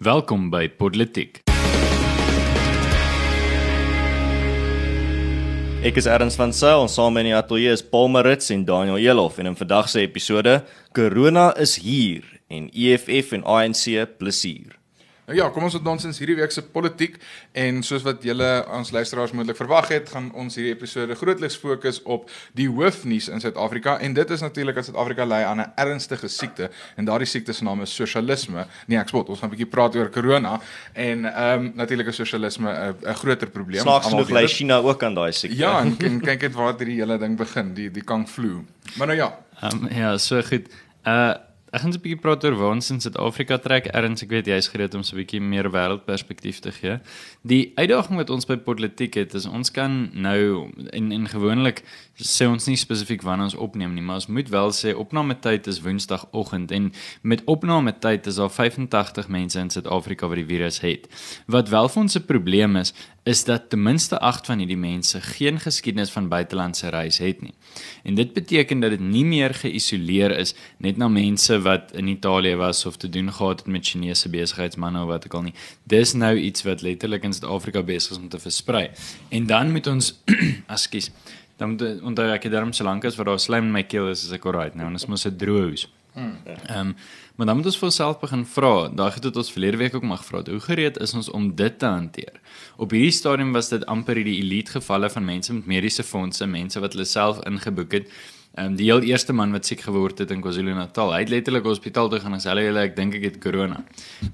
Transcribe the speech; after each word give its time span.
Welkom 0.00 0.46
by 0.48 0.64
Politiek. 0.80 1.42
Ek 5.84 6.00
is 6.00 6.08
Erns 6.08 6.38
van 6.40 6.54
Sail, 6.56 6.86
ons 6.86 6.96
saam 6.96 7.20
in 7.20 7.28
die 7.28 7.34
ateljee 7.36 7.74
is 7.76 7.84
Paul 7.84 8.08
Marits 8.08 8.48
en 8.48 8.64
Daniel 8.64 8.96
Elof 8.96 9.36
en 9.36 9.52
in 9.52 9.58
vandag 9.60 9.92
se 9.92 10.00
episode 10.00 10.62
Corona 10.96 11.50
is 11.60 11.76
hier 11.84 12.24
en 12.48 12.72
EFF 12.72 13.36
en 13.36 13.44
ANC 13.44 14.08
plesier. 14.16 14.79
Nou 15.30 15.38
ja, 15.38 15.46
kom 15.54 15.62
ons 15.62 15.76
het 15.76 15.86
ons 15.86 16.18
hierdie 16.18 16.34
week 16.40 16.50
se 16.50 16.62
politiek 16.74 17.12
en 17.54 17.84
soos 17.86 18.02
wat 18.02 18.24
julle 18.26 18.46
ons 18.74 18.88
luisteraars 18.90 19.30
moontlik 19.38 19.60
verwag 19.60 19.92
het, 19.92 20.08
gaan 20.10 20.24
ons 20.34 20.56
hierdie 20.58 20.72
episode 20.72 21.14
grootliks 21.14 21.54
fokus 21.60 22.00
op 22.02 22.24
die 22.58 22.66
hoofnuus 22.66 23.28
in 23.30 23.38
Suid-Afrika 23.38 23.94
en 24.02 24.16
dit 24.16 24.32
is 24.34 24.42
natuurlik 24.42 24.80
dat 24.80 24.88
Suid-Afrika 24.88 25.28
ly 25.30 25.38
aan 25.46 25.60
'n 25.62 25.68
ernstige 25.78 26.26
siekte 26.26 26.66
en 26.96 27.06
daardie 27.06 27.28
siekte 27.30 27.54
se 27.54 27.62
naam 27.64 27.82
is 27.82 27.94
sosialisme. 27.94 28.66
Nee, 28.86 28.98
ek 28.98 29.08
spot, 29.08 29.28
ons 29.28 29.38
gaan 29.38 29.50
'n 29.50 29.54
bietjie 29.54 29.70
praat 29.70 29.94
oor 29.94 30.10
corona 30.10 30.60
en 30.94 31.24
ehm 31.24 31.60
um, 31.60 31.72
natuurlik 31.74 32.08
is 32.08 32.16
sosialisme 32.16 32.68
'n 32.68 32.96
'n 33.06 33.14
groter 33.14 33.50
probleem. 33.50 33.82
Snaaks 33.82 34.08
genoeg 34.08 34.30
lê 34.30 34.48
China 34.48 34.78
ook 34.78 35.02
aan 35.02 35.14
daai 35.14 35.32
siekte. 35.32 35.56
Ja, 35.56 35.80
en, 35.80 35.94
en 35.98 36.20
kyk 36.20 36.40
net 36.40 36.54
waar 36.54 36.74
hierdie 36.74 36.98
hele 36.98 37.18
ding 37.18 37.36
begin, 37.36 37.74
die 37.74 37.90
die 37.90 38.04
Kang 38.04 38.28
flu. 38.28 38.64
Maar 38.96 39.06
nou 39.06 39.18
ja. 39.18 39.38
Ehm 39.62 39.84
um, 39.84 39.88
ja, 39.94 40.18
so 40.18 40.42
goed. 40.42 40.66
Uh 41.06 41.34
Ek 41.70 41.84
gaan 41.84 41.92
'n 41.94 42.02
bietjie 42.02 42.18
praat 42.18 42.44
oor 42.44 42.56
waar 42.58 42.72
ons 42.74 42.90
in 42.90 43.00
Suid-Afrika 43.00 43.56
trek. 43.62 43.86
Erns, 43.94 44.22
ek 44.22 44.30
weet 44.30 44.46
jy's 44.46 44.68
gereed 44.68 44.94
om 44.94 45.04
so 45.04 45.14
'n 45.14 45.22
bietjie 45.22 45.40
meer 45.40 45.70
wêreldperspektief 45.70 46.58
te 46.58 46.72
gee. 46.72 46.98
Die 47.46 47.70
uitdaging 47.76 48.16
wat 48.16 48.30
ons 48.30 48.44
by 48.44 48.56
politiek 48.56 49.14
het, 49.14 49.34
is 49.34 49.46
ons 49.46 49.70
kan 49.70 50.10
nou 50.12 50.70
en 50.92 51.12
en 51.12 51.28
gewoonlik 51.28 51.84
sê 52.18 52.46
ons 52.46 52.66
nie 52.66 52.76
spesifiek 52.76 53.22
wanneer 53.22 53.44
ons 53.44 53.54
opneem 53.54 53.94
nie, 53.94 54.02
maar 54.02 54.16
ons 54.16 54.26
moet 54.26 54.48
wel 54.48 54.70
sê 54.72 54.94
opname 54.94 55.38
tyd 55.40 55.66
is 55.66 55.80
Woensdagoggend 55.80 56.70
en 56.70 56.92
met 57.22 57.42
opname 57.46 57.92
tyd 57.98 58.26
is 58.26 58.36
daar 58.36 58.50
85 58.50 59.28
mense 59.28 59.58
in 59.58 59.70
Suid-Afrika 59.70 60.26
wat 60.26 60.36
die 60.36 60.46
virus 60.46 60.80
het. 60.80 61.08
Wat 61.46 61.68
wel 61.68 61.88
vir 61.88 62.02
ons 62.02 62.16
'n 62.16 62.26
probleem 62.26 62.76
is, 62.76 62.92
is 63.24 63.44
dat 63.44 63.68
ten 63.70 63.82
minste 63.82 64.18
8 64.18 64.46
van 64.46 64.58
hierdie 64.58 64.78
mense 64.80 65.20
geen 65.20 65.60
geskiedenis 65.60 66.10
van 66.10 66.28
buitelandse 66.28 66.88
reis 66.88 67.18
het 67.18 67.42
nie. 67.42 67.54
En 68.02 68.14
dit 68.14 68.32
beteken 68.32 68.80
dat 68.80 68.90
dit 68.90 69.00
nie 69.00 69.24
meer 69.24 69.54
geïsoleer 69.54 70.38
is 70.38 70.54
net 70.78 70.96
na 70.96 71.08
mense 71.08 71.59
wat 71.62 71.92
in 71.92 72.06
Italië 72.08 72.54
was 72.56 72.86
of 72.86 72.96
te 72.96 73.08
doen 73.08 73.32
gehad 73.32 73.58
het 73.58 73.68
met 73.68 73.86
Chinese 73.86 74.28
besigheidsmense 74.28 75.00
of 75.00 75.06
wat 75.06 75.24
ook 75.24 75.34
al 75.34 75.42
nie. 75.42 75.54
Dis 75.82 76.12
nou 76.12 76.36
iets 76.36 76.62
wat 76.62 76.82
letterlik 76.82 77.22
in 77.22 77.32
Suid-Afrika 77.32 77.82
besig 77.82 78.10
is 78.10 78.18
om 78.18 78.28
te 78.28 78.38
versprei. 78.38 78.90
En 79.28 79.46
dan 79.46 79.72
moet 79.72 79.86
ons 79.86 80.14
askies 80.66 81.10
dan 81.60 81.70
moet 81.70 82.00
onder 82.00 82.32
ek 82.32 82.48
daarom 82.50 82.72
so 82.72 82.84
lank 82.84 83.04
as 83.04 83.18
wat 83.20 83.28
daar 83.28 83.40
slijm 83.40 83.68
in 83.68 83.74
my 83.74 83.82
keel 83.84 84.08
is, 84.08 84.24
is 84.24 84.32
ek 84.32 84.46
alright 84.48 84.76
nou. 84.78 84.88
Ons 84.88 85.04
moet 85.10 85.20
se 85.20 85.32
droos. 85.36 85.88
Hmm. 86.14 86.38
Ehm 86.44 86.78
um, 86.78 86.94
maar 87.36 87.48
dan 87.48 87.56
moet 87.56 87.70
ons 87.70 87.76
vir 87.80 87.86
onsself 87.88 88.18
begin 88.20 88.42
vra. 88.44 88.72
Daai 88.92 89.12
het 89.14 89.36
ons 89.36 89.52
verlede 89.52 89.78
week 89.80 89.94
ook 89.96 90.02
maar 90.04 90.18
gevra. 90.20 90.42
Hoe 90.44 90.60
gereed 90.60 90.98
is 91.00 91.14
ons 91.16 91.30
om 91.32 91.46
dit 91.56 91.78
te 91.78 91.86
hanteer? 91.88 92.34
Op 92.76 92.92
hierdie 92.92 93.14
stadium 93.16 93.54
was 93.56 93.70
dit 93.72 93.86
amper 93.88 94.20
die 94.20 94.42
elite 94.42 94.74
gevalle 94.76 95.08
van 95.10 95.24
mense 95.24 95.54
met 95.54 95.66
mediese 95.66 96.04
fondse, 96.04 96.46
mense 96.46 96.80
wat 96.80 96.92
hulle 96.92 97.08
self 97.08 97.40
ingeboek 97.48 97.96
het. 97.96 98.12
Ehm 98.58 98.72
um, 98.72 98.76
die 98.76 98.88
heel 98.88 99.04
eerste 99.06 99.32
man 99.32 99.52
wat 99.54 99.66
siek 99.66 99.84
geword 99.86 100.18
het 100.18 100.32
in 100.34 100.40
KwaZulu-Natal, 100.42 101.12
hy 101.14 101.20
het 101.22 101.30
letterlik 101.30 101.68
hospitaal 101.68 102.08
toe 102.10 102.18
gaan 102.18 102.34
en 102.34 102.40
sê 102.42 102.50
hulle 102.50 102.82
ek 102.82 102.96
dink 102.96 103.14
ek 103.14 103.26
het 103.28 103.36
corona. 103.38 103.78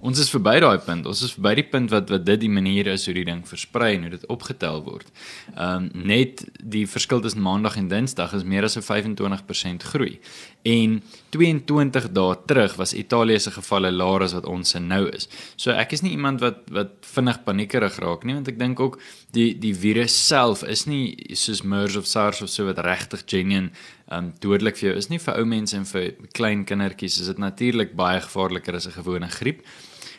Ons 0.00 0.22
is 0.22 0.30
verby 0.32 0.54
daai 0.64 0.78
punt. 0.86 1.04
Ons 1.06 1.20
is 1.26 1.34
verby 1.36 1.52
die 1.60 1.66
punt 1.68 1.92
wat 1.92 2.08
wat 2.14 2.24
dit 2.24 2.40
die 2.46 2.48
manier 2.48 2.88
is 2.94 3.04
hoe 3.04 3.14
die 3.14 3.26
ding 3.28 3.42
versprei 3.44 3.90
en 3.98 4.06
hoe 4.08 4.14
dit 4.16 4.24
opgetel 4.32 4.80
word. 4.88 5.12
Ehm 5.52 5.90
um, 5.92 6.06
net 6.08 6.46
die 6.62 6.86
verskil 6.88 7.20
tussen 7.20 7.44
maandag 7.44 7.76
en 7.76 7.92
dinsdag 7.92 8.32
is 8.40 8.48
meer 8.48 8.64
as 8.64 8.78
'n 8.80 8.86
25% 8.88 9.84
groei. 9.92 10.18
En 10.64 11.02
22 11.34 12.08
dae 12.14 12.36
terug 12.46 12.76
was 12.78 12.94
Italië 12.94 13.38
se 13.40 13.50
gevalle 13.50 13.90
laer 13.90 14.22
as 14.26 14.34
wat 14.36 14.46
ons 14.46 14.70
se 14.70 14.80
nou 14.80 15.02
is. 15.10 15.28
So 15.56 15.74
ek 15.74 15.92
is 15.96 16.02
nie 16.04 16.12
iemand 16.14 16.40
wat 16.44 16.62
wat 16.74 16.94
vinnig 17.14 17.40
paniekerig 17.46 17.98
raak 18.02 18.24
nie 18.24 18.36
want 18.36 18.48
ek 18.52 18.60
dink 18.60 18.80
ook 18.80 19.00
die 19.36 19.48
die 19.58 19.74
virus 19.74 20.14
self 20.14 20.62
is 20.62 20.86
nie 20.86 21.34
soos 21.34 21.64
MERS 21.64 21.98
of 22.00 22.06
SARS 22.06 22.42
of 22.46 22.52
so 22.52 22.68
wat 22.68 22.82
regtig 22.86 23.26
genuine 23.26 23.72
um 24.12 24.30
dodelik 24.40 24.78
vir 24.78 24.90
jou 24.90 24.96
is 25.02 25.10
nie 25.10 25.18
vir 25.18 25.40
ou 25.40 25.44
mense 25.50 25.76
en 25.76 25.84
vir 25.90 26.14
klein 26.38 26.64
kindertjies 26.68 27.20
is 27.20 27.32
dit 27.32 27.42
natuurlik 27.42 27.96
baie 27.98 28.20
gevaarliker 28.22 28.78
as 28.78 28.86
'n 28.86 28.98
gewone 29.00 29.28
griep. 29.28 29.62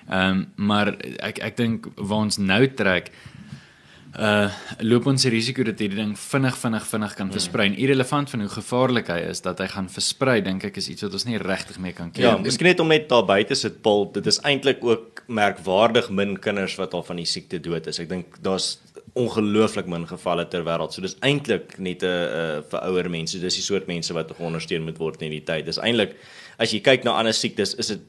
Um 0.09 0.47
maar 0.55 0.95
ek 1.19 1.39
ek 1.39 1.57
dink 1.57 1.87
waar 1.95 2.25
ons 2.27 2.37
nou 2.37 2.67
trek 2.67 3.11
uh 4.17 4.49
loop 4.81 5.05
ons 5.11 5.21
die 5.21 5.29
risiko 5.29 5.61
dat 5.65 5.79
hierdie 5.81 5.99
ding 5.99 6.15
vinnig 6.17 6.55
vinnig 6.57 6.85
vinnig 6.89 7.13
kan 7.17 7.29
versprei. 7.33 7.67
Mm. 7.69 7.77
Irrelevant 7.85 8.31
van 8.33 8.41
hoe 8.41 8.49
gevaarlik 8.49 9.11
hy 9.13 9.19
is 9.29 9.43
dat 9.45 9.61
hy 9.61 9.67
gaan 9.69 9.89
versprei, 9.93 10.39
dink 10.45 10.65
ek 10.65 10.79
is 10.81 10.89
iets 10.89 11.05
wat 11.05 11.13
ons 11.13 11.27
nie 11.27 11.37
regtig 11.41 11.77
mee 11.83 11.93
kan 11.93 12.09
keer. 12.11 12.25
Ja, 12.25 12.33
miskien 12.41 12.69
net 12.71 12.81
om 12.81 12.89
net 12.89 13.05
daar 13.11 13.25
buite 13.29 13.57
sit 13.57 13.81
Paul, 13.85 14.07
dit 14.15 14.25
is 14.25 14.41
eintlik 14.41 14.81
ook 14.85 15.21
merkwaardig 15.27 16.09
min 16.09 16.37
kinders 16.41 16.77
wat 16.81 16.97
al 16.97 17.05
van 17.05 17.21
die 17.21 17.29
siekte 17.29 17.61
dood 17.61 17.87
is. 17.87 18.01
Ek 18.01 18.09
dink 18.09 18.41
daar's 18.41 18.77
ongelooflik 19.17 19.87
min 19.89 20.05
gevalle 20.09 20.47
ter 20.49 20.65
wêreld. 20.65 20.93
So 20.93 21.05
dis 21.05 21.17
eintlik 21.25 21.77
net 21.77 22.03
'n 22.03 22.09
uh, 22.09 22.61
vir 22.69 22.81
ouer 22.89 23.09
mense. 23.09 23.39
Dis 23.39 23.55
die 23.61 23.65
soort 23.65 23.87
mense 23.87 24.13
wat 24.13 24.33
ondersteun 24.37 24.83
moet 24.83 24.97
word 24.97 25.21
in 25.21 25.31
die 25.31 25.45
tyd. 25.45 25.65
Dis 25.65 25.77
eintlik 25.77 26.15
as 26.57 26.73
jy 26.73 26.81
kyk 26.81 27.03
na 27.03 27.17
ander 27.17 27.33
siektes, 27.33 27.75
is 27.77 27.87
dit 27.87 28.01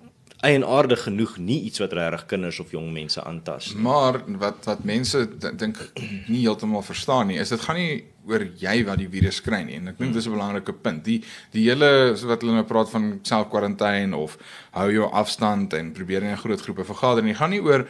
eienaardig 0.47 1.03
genoeg 1.03 1.37
nie 1.43 1.59
iets 1.67 1.81
wat 1.83 1.95
regtig 1.99 2.27
kinders 2.31 2.61
of 2.63 2.71
jong 2.71 2.93
mense 2.95 3.23
aantas 3.27 3.73
nie. 3.73 3.83
Maar 3.83 4.21
wat 4.39 4.69
wat 4.71 4.85
mense 4.87 5.25
dink 5.39 5.81
nie 6.33 6.45
heeltemal 6.45 6.85
verstaan 6.87 7.33
nie, 7.33 7.41
is 7.43 7.51
dit 7.55 7.65
gaan 7.65 7.79
nie 7.81 8.05
oor 8.29 8.45
jy 8.61 8.83
wat 8.85 9.01
die 9.01 9.09
virus 9.11 9.41
kry 9.43 9.63
nie. 9.65 9.79
En 9.81 9.89
ek 9.91 9.99
dink 9.99 10.15
dis 10.15 10.29
'n 10.29 10.37
belangrike 10.37 10.73
punt. 10.73 11.03
Die 11.05 11.23
die 11.55 11.65
hele 11.67 12.15
wat 12.29 12.45
hulle 12.45 12.55
nou 12.55 12.67
praat 12.69 12.91
van 12.91 13.19
self-kwarantyne 13.23 14.17
of 14.17 14.39
hou 14.77 14.91
jou 14.93 15.11
afstand 15.11 15.75
en 15.75 15.93
probeer 15.93 16.23
in 16.23 16.33
'n 16.33 16.45
groot 16.45 16.61
groepe 16.61 16.85
vergader 16.85 17.25
nie, 17.25 17.35
gaan 17.35 17.51
nie 17.51 17.63
oor 17.63 17.89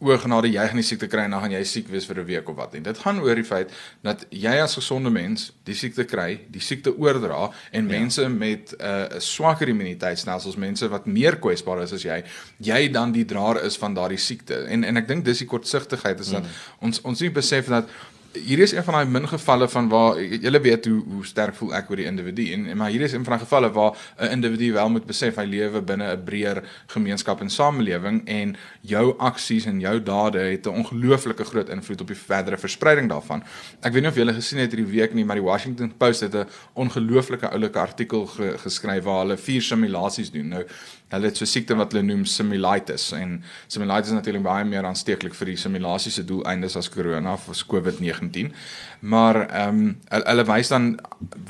o 0.00 0.16
genade 0.16 0.48
jy 0.48 0.64
gaan 0.64 0.80
die 0.80 0.86
siekte 0.86 1.08
kry 1.12 1.26
en 1.26 1.34
dan 1.34 1.42
gaan 1.44 1.52
jy 1.52 1.60
siek 1.68 1.88
wees 1.92 2.06
vir 2.08 2.20
'n 2.20 2.26
week 2.26 2.48
of 2.48 2.56
wat 2.56 2.72
nie. 2.72 2.80
Dit 2.80 2.98
gaan 2.98 3.20
oor 3.20 3.34
die 3.34 3.44
feit 3.44 3.70
dat 4.02 4.24
jy 4.30 4.54
as 4.62 4.74
gesonde 4.74 5.10
mens 5.10 5.52
die 5.64 5.74
siekte 5.74 6.04
kry, 6.04 6.40
die 6.48 6.60
siekte 6.60 6.96
oordra 6.96 7.50
en 7.72 7.84
ja. 7.84 7.98
mense 7.98 8.28
met 8.28 8.72
'n 8.72 8.82
uh, 8.82 9.18
swakker 9.18 9.68
immuniteitstelsels, 9.68 10.56
mense 10.56 10.88
wat 10.88 11.06
meer 11.06 11.36
kwesbaar 11.36 11.82
is 11.82 11.92
as 11.92 12.02
jy, 12.02 12.24
jy 12.58 12.88
dan 12.88 13.12
die 13.12 13.24
draer 13.24 13.62
is 13.64 13.76
van 13.76 13.94
daardie 13.94 14.18
siekte. 14.18 14.64
En 14.68 14.84
en 14.84 14.96
ek 14.96 15.08
dink 15.08 15.24
dis 15.24 15.38
die 15.38 15.46
kortsigtigheid 15.46 16.20
is 16.20 16.30
dat 16.30 16.42
mm. 16.42 16.50
ons 16.80 17.00
ons 17.00 17.20
nie 17.20 17.30
besef 17.30 17.66
dat 17.66 17.88
hier 18.32 18.58
is 18.58 18.72
een 18.72 18.84
van 18.84 18.94
daai 18.94 19.06
min 19.10 19.28
gevalle 19.28 19.68
van 19.68 19.88
waar 19.88 20.18
julle 20.22 20.60
weet 20.60 20.84
hoe 20.86 21.02
hoe 21.12 21.24
sterk 21.26 21.54
voel 21.54 21.72
ek 21.74 21.88
oor 21.90 21.98
die 21.98 22.06
individu 22.06 22.44
en, 22.54 22.66
en 22.70 22.76
maar 22.78 22.90
hier 22.94 23.02
is 23.02 23.12
een 23.12 23.24
van 23.26 23.34
daai 23.34 23.42
gevalle 23.42 23.70
waar 23.74 23.96
'n 24.18 24.30
individu 24.36 24.72
wel 24.72 24.90
moet 24.90 25.06
besef 25.06 25.36
hy 25.36 25.44
lewe 25.44 25.82
binne 25.82 26.12
'n 26.12 26.24
breër 26.24 26.62
gemeenskap 26.86 27.40
en 27.40 27.50
samelewing 27.50 28.22
en 28.26 28.56
jou 28.80 29.14
aksies 29.18 29.66
en 29.66 29.80
jou 29.80 30.02
dade 30.02 30.38
het 30.38 30.66
'n 30.66 30.78
ongelooflike 30.82 31.44
groot 31.44 31.68
invloed 31.68 32.00
op 32.00 32.06
die 32.06 32.16
verdere 32.16 32.58
verspreiding 32.58 33.08
daarvan. 33.08 33.42
Ek 33.80 33.92
weet 33.92 34.02
nie 34.02 34.10
of 34.10 34.16
julle 34.16 34.32
gesien 34.32 34.58
het 34.58 34.72
hierdie 34.72 34.92
week 34.92 35.14
nie, 35.14 35.24
maar 35.24 35.36
die 35.36 35.44
Washington 35.44 35.92
Post 35.96 36.20
het 36.20 36.34
'n 36.34 36.46
ongelooflike 36.74 37.48
oulike 37.48 37.78
artikel 37.78 38.26
ge, 38.26 38.58
geskryf 38.58 39.04
waar 39.04 39.18
hulle 39.18 39.36
vier 39.36 39.62
simulasies 39.62 40.30
doen. 40.30 40.48
Nou 40.48 40.64
Hulle 41.10 41.26
het 41.26 41.36
so 41.36 41.44
'n 41.44 41.50
siekte 41.50 41.76
wat 41.76 41.92
hulle 41.92 42.04
noem 42.04 42.24
simulitis 42.24 43.12
en 43.12 43.42
simulitis 43.66 44.10
is 44.10 44.14
natuurlik 44.14 44.42
baie 44.42 44.64
meer 44.64 44.84
aansteeklik 44.84 45.34
vir 45.34 45.46
die 45.46 45.56
simulasie 45.56 46.12
se 46.12 46.24
doeleindes 46.24 46.76
as 46.76 46.88
corona 46.88 47.32
of 47.32 47.48
as 47.48 47.64
COVID-19. 47.64 48.52
Maar 49.00 49.48
ehm 49.48 49.68
um, 49.68 49.98
hulle 50.08 50.44
wys 50.44 50.68
dan 50.68 51.00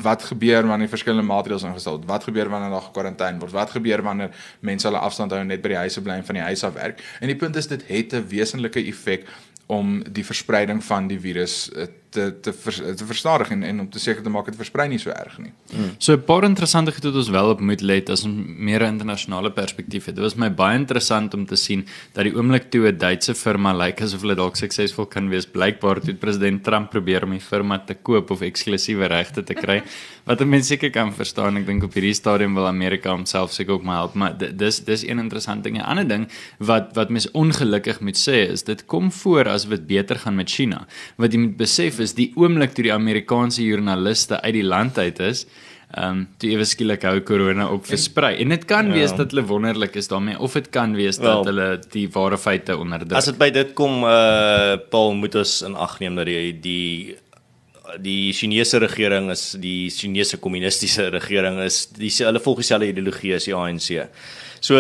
wat 0.03 0.23
gebeur 0.23 0.67
wanneer 0.67 0.89
verskillende 0.89 1.27
maatreëls 1.27 1.63
ingestel 1.63 1.97
word. 1.97 2.09
Wat 2.09 2.25
gebeur 2.25 2.49
wanneer 2.49 2.71
daar 2.71 2.89
gekwarantyne 2.89 3.39
word? 3.39 3.53
Wat 3.53 3.71
gebeur 3.71 4.03
wanneer 4.03 4.31
mense 4.61 4.87
hulle 4.87 4.99
afstand 4.99 5.33
hou 5.33 5.45
net 5.45 5.63
by 5.63 5.69
die 5.69 5.83
huise 5.85 6.01
bly 6.01 6.13
en 6.13 6.25
van 6.25 6.35
die 6.35 6.45
huis 6.45 6.65
af 6.65 6.75
werk? 6.75 7.03
En 7.21 7.27
die 7.27 7.37
punt 7.37 7.57
is 7.57 7.67
dit 7.67 7.83
het 7.87 8.13
'n 8.15 8.27
wesenlike 8.29 8.87
effek 8.87 9.27
om 9.67 10.03
die 10.13 10.25
verspreiding 10.25 10.85
van 10.85 11.07
die 11.07 11.21
virus 11.21 11.71
eh, 11.73 11.87
te 12.11 12.41
te 12.41 12.53
vers, 12.53 12.81
te 12.97 13.07
verstadig 13.07 13.51
en 13.55 13.63
en 13.63 13.81
om 13.81 13.89
te 13.91 13.99
seker 14.03 14.23
te 14.23 14.33
maak 14.33 14.51
dit 14.51 14.57
versprei 14.57 14.89
nie 14.89 14.99
so 14.99 15.11
erg 15.11 15.39
nie. 15.39 15.53
Hmm. 15.73 15.95
So 15.99 16.13
'n 16.13 16.25
paar 16.25 16.45
interessante 16.45 16.93
goed 16.93 17.05
wat 17.05 17.15
ons 17.15 17.29
wel 17.29 17.51
op 17.51 17.61
moet 17.61 17.81
let 17.81 18.11
as 18.11 18.25
'n 18.25 18.55
meer 18.59 18.83
internasionale 18.83 19.51
perspektief 19.51 20.07
het. 20.07 20.15
Dit 20.15 20.25
was 20.25 20.35
my 20.35 20.51
baie 20.51 20.79
interessant 20.79 21.35
om 21.35 21.47
te 21.47 21.57
sien 21.57 21.87
dat 22.13 22.25
die 22.25 22.35
oomblik 22.35 22.71
toe 22.71 22.89
'n 22.89 22.99
Duitse 22.99 23.35
firma 23.35 23.73
lyk 23.73 23.87
like, 23.87 24.03
asof 24.03 24.21
hulle 24.21 24.35
dalk 24.35 24.57
suksesvol 24.57 25.07
kan 25.07 25.29
wees. 25.29 25.47
Blykbaar 25.47 25.97
het 25.97 26.19
president 26.19 26.65
Trump 26.65 26.91
probeer 26.91 27.25
om 27.25 27.31
die 27.31 27.41
firma 27.41 27.79
te 27.79 27.95
koop 27.95 28.31
of 28.31 28.41
eksklusiewe 28.41 29.07
regte 29.07 29.43
te 29.43 29.55
kry. 29.55 29.83
wat 30.31 30.43
mense 30.47 30.69
seker 30.75 30.91
kan 30.95 31.13
verstaan. 31.15 31.59
Ek 31.61 31.67
dink 31.67 31.85
op 31.87 31.95
hierdie 31.97 32.15
stadium 32.15 32.55
wil 32.59 32.69
Amerika 32.69 33.11
homself 33.11 33.55
seker 33.55 33.79
ook 33.79 33.87
maar 33.87 34.03
help, 34.05 34.17
maar 34.21 34.37
dis 34.39 34.81
dis 34.87 35.05
een 35.07 35.19
interessante 35.23 35.69
ding. 35.69 35.79
'n 35.79 35.87
Ander 35.91 36.09
ding 36.09 36.29
wat 36.59 36.95
wat 36.95 37.11
mense 37.11 37.31
ongelukkig 37.33 38.01
moet 38.01 38.19
sê 38.19 38.51
is 38.51 38.63
dit 38.63 38.85
kom 38.87 39.11
voor 39.13 39.49
as 39.49 39.67
dit 39.69 39.87
beter 39.87 40.19
gaan 40.19 40.37
met 40.37 40.51
China. 40.51 40.87
Wat 41.17 41.33
jy 41.33 41.39
moet 41.39 41.57
besef 41.57 42.00
is 42.01 42.15
die 42.19 42.31
oomblik 42.37 42.75
toe 42.77 42.87
die 42.89 42.95
Amerikaanse 42.95 43.65
joernaliste 43.65 44.41
uit 44.41 44.55
die 44.57 44.67
land 44.67 44.99
uit 44.99 45.21
is, 45.21 45.47
ehm 45.91 46.21
um, 46.21 46.27
toe 46.39 46.53
ewe 46.55 46.65
skielik 46.65 47.03
hou 47.03 47.17
corona 47.27 47.67
op 47.75 47.89
versprei. 47.89 48.37
En 48.45 48.53
dit 48.55 48.65
kan 48.65 48.93
ja. 48.93 49.01
wees 49.01 49.15
dat 49.17 49.33
hulle 49.35 49.43
wonderlik 49.49 49.97
is 49.99 50.09
daarmee 50.09 50.39
of 50.39 50.53
dit 50.55 50.69
kan 50.71 50.95
wees 50.95 51.19
well, 51.19 51.41
dat 51.41 51.51
hulle 51.51 51.69
die 51.91 52.07
ware 52.15 52.39
feite 52.39 52.77
onderdruk. 52.79 53.19
As 53.19 53.27
dit 53.33 53.41
by 53.41 53.51
dit 53.55 53.73
kom, 53.75 54.05
uh 54.07 54.79
Paul 54.93 55.17
moet 55.19 55.35
ons 55.43 55.57
in 55.67 55.75
ag 55.75 55.99
neem 56.01 56.21
dat 56.21 56.31
die 56.31 56.53
die 56.63 57.17
die 57.99 58.33
Chinese 58.33 58.81
regering 58.81 59.31
is 59.31 59.57
die 59.59 59.91
Chinese 59.91 60.39
kommunistiese 60.39 61.11
regering 61.11 61.59
is 61.65 61.87
die 61.97 62.11
hulle 62.11 62.41
volg 62.41 62.63
dieselfde 62.63 62.89
ideologie 62.91 63.35
as 63.35 63.49
die 63.49 63.55
ANC. 63.55 64.09
So 64.61 64.77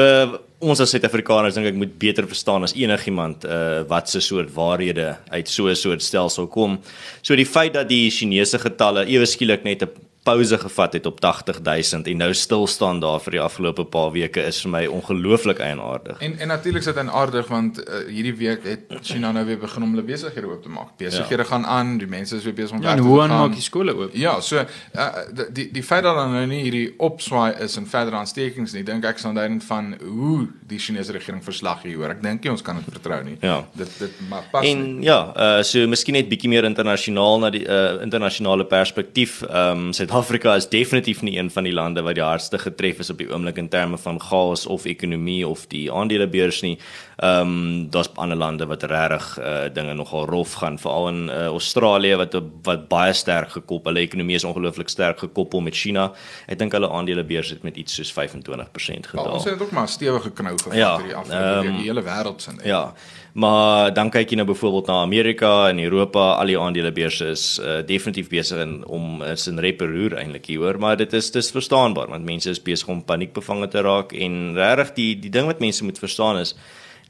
ons 0.60 0.80
as 0.80 0.92
Suid-Afrikaners 0.92 1.56
dink 1.56 1.70
ek 1.70 1.78
moet 1.80 1.94
beter 1.98 2.26
verstaan 2.28 2.66
as 2.66 2.74
enigiemand 2.76 3.46
uh 3.48 3.82
wat 3.88 4.10
se 4.12 4.20
soort 4.20 4.52
waarhede 4.54 5.16
uit 5.30 5.48
so 5.48 5.68
'n 5.68 5.76
soort 5.76 6.02
stelsel 6.02 6.46
kom. 6.46 6.78
So 7.22 7.34
die 7.34 7.46
feit 7.46 7.74
dat 7.74 7.88
die 7.88 8.10
Chinese 8.10 8.58
getalle 8.58 9.06
ewe 9.08 9.26
skielik 9.26 9.64
net 9.64 9.82
'n 9.82 9.88
pouse 10.22 10.58
gevat 10.58 10.92
het 10.92 11.06
op 11.06 11.24
80000 11.24 12.06
en 12.06 12.16
nou 12.16 12.34
stil 12.34 12.66
staan 12.66 13.00
daar 13.00 13.20
vir 13.24 13.38
die 13.38 13.40
afgelope 13.40 13.84
paar 13.88 14.10
weke 14.12 14.42
is 14.44 14.60
vir 14.60 14.70
my 14.70 14.82
ongelooflik 14.86 15.58
eienaardig. 15.64 16.18
En 16.20 16.38
en 16.38 16.48
natuurlik 16.48 16.84
is 16.84 16.92
dit 16.92 17.08
aardig 17.08 17.48
want 17.48 17.80
uh, 17.80 18.02
hierdie 18.08 18.34
week 18.36 18.64
het 18.64 18.92
China 19.00 19.32
nou 19.32 19.44
weer 19.46 19.58
begin 19.58 19.82
om 19.82 19.94
hulle 19.94 20.04
besighede 20.04 20.46
oop 20.46 20.62
te 20.62 20.68
maak. 20.68 20.92
Besighede 21.00 21.42
ja. 21.42 21.48
gaan 21.48 21.66
aan, 21.66 21.96
die 21.98 22.06
mense 22.06 22.36
is 22.36 22.44
weer 22.44 22.54
besig 22.54 22.76
om 22.76 22.82
ja, 22.82 22.88
werk 22.88 22.96
te 22.96 23.02
doen. 23.02 23.16
Ja, 23.16 23.28
hoe 23.28 23.38
maak 23.38 23.54
die 23.54 23.64
skole 23.64 23.94
oop? 23.96 24.14
Ja, 24.14 24.40
so 24.40 24.60
uh, 24.60 25.08
die 25.52 25.70
die 25.72 25.82
feit 25.82 26.04
dat 26.04 26.16
dan 26.16 26.32
nou 26.36 26.44
nie 26.46 26.60
hierdie 26.66 26.94
opswaai 26.98 27.54
is 27.64 27.76
en 27.76 27.88
verder 27.88 28.18
aanstekings 28.20 28.76
nie, 28.76 28.84
dink 28.84 29.04
ek 29.04 29.18
staan 29.18 29.34
duidend 29.34 29.64
van 29.64 29.94
hoe 30.04 30.48
die 30.68 30.78
Chinese 30.78 31.12
regering 31.16 31.42
verslag 31.44 31.82
hieroor. 31.82 32.12
Ek 32.18 32.22
dink 32.22 32.44
nie 32.44 32.52
ons 32.52 32.62
kan 32.62 32.76
dit 32.76 32.92
vertrou 32.92 33.22
nie. 33.24 33.38
Ja. 33.40 33.62
Dit 33.72 33.96
dit 33.98 34.20
maar 34.28 34.44
pas. 34.52 34.66
En 34.66 34.84
nie. 34.84 35.08
ja, 35.08 35.18
uh, 35.32 35.62
so 35.64 35.88
miskien 35.88 36.18
net 36.18 36.28
bietjie 36.28 36.52
meer 36.52 36.68
internasionaal 36.68 37.40
na 37.46 37.52
die 37.54 37.64
uh, 37.64 38.02
internasionale 38.04 38.68
perspektief. 38.68 39.40
Ehm 39.48 39.88
um, 39.88 39.92
Suid-Afrika 40.10 40.56
is 40.58 40.66
definitief 40.68 41.20
nie 41.22 41.36
een 41.38 41.50
van 41.54 41.62
die 41.62 41.72
lande 41.72 42.02
wat 42.02 42.16
die 42.18 42.24
hardste 42.24 42.58
getref 42.58 42.98
is 42.98 43.12
op 43.12 43.20
die 43.20 43.28
oomblik 43.30 43.60
in 43.62 43.68
terme 43.70 43.98
van 43.98 44.16
chaos 44.18 44.64
of 44.66 44.84
ekonomie 44.90 45.46
of 45.46 45.68
die 45.70 45.84
aandelebeurs 45.86 46.58
nie. 46.66 46.72
Ehm 47.22 47.52
um, 47.52 47.90
daar's 47.94 48.10
ander 48.18 48.36
lande 48.36 48.66
wat 48.66 48.82
regtig 48.82 49.38
uh, 49.38 49.68
dinge 49.72 49.94
nogal 49.94 50.26
rof 50.26 50.56
gaan, 50.58 50.78
veral 50.78 51.08
in 51.08 51.20
uh, 51.28 51.44
Australië 51.52 52.16
wat 52.16 52.34
wat 52.66 52.88
baie 52.88 53.12
sterk 53.12 53.54
gekoppel, 53.54 53.92
hulle 53.92 54.06
ekonomie 54.08 54.34
is 54.34 54.44
ongelooflik 54.44 54.88
sterk 54.88 55.18
gekoppel 55.18 55.60
met 55.60 55.78
China. 55.78 56.10
Ek 56.46 56.58
dink 56.58 56.74
hulle 56.74 56.90
aandelebeurs 56.90 57.54
het 57.54 57.62
met 57.62 57.76
iets 57.76 57.94
soos 57.94 58.10
25% 58.10 59.12
gedaal. 59.14 59.30
Ja, 59.30 59.38
ons 59.38 59.44
het 59.44 59.62
ook 59.62 59.70
maar 59.70 59.88
stewige 59.88 60.30
knou 60.30 60.58
gevat 60.58 60.74
ja, 60.74 60.96
hierdie 60.96 61.14
afgelope 61.14 61.68
um, 61.68 61.76
die 61.76 61.86
hele 61.86 62.02
wêreld 62.02 62.42
se. 62.42 62.58
Ja. 62.64 62.82
Maar 63.32 63.92
dan 63.94 64.10
kyk 64.10 64.32
jy 64.32 64.40
nou 64.40 64.48
byvoorbeeld 64.48 64.90
na 64.90 65.00
Amerika 65.04 65.68
en 65.68 65.78
Europa, 65.78 66.32
al 66.40 66.50
die 66.50 66.58
aandelebeurse 66.58 67.30
is 67.30 67.44
uh, 67.62 67.78
definitief 67.86 68.28
besig 68.28 68.58
in 68.58 68.80
om 68.86 69.22
is 69.22 69.46
in 69.46 69.62
reperoer 69.62 70.16
eintlik 70.18 70.50
hier 70.50 70.64
hoor, 70.64 70.80
maar 70.82 70.98
dit 70.98 71.12
is 71.14 71.30
dis 71.30 71.52
verstaanbaar 71.54 72.10
want 72.10 72.26
mense 72.26 72.50
is 72.50 72.62
besig 72.62 72.90
om 72.90 73.04
paniekbevange 73.06 73.70
te 73.70 73.86
raak. 73.86 74.12
En 74.12 74.54
regtig 74.58 74.94
die 74.98 75.10
die 75.28 75.30
ding 75.30 75.46
wat 75.46 75.62
mense 75.62 75.84
moet 75.84 75.98
verstaan 76.02 76.42
is 76.42 76.56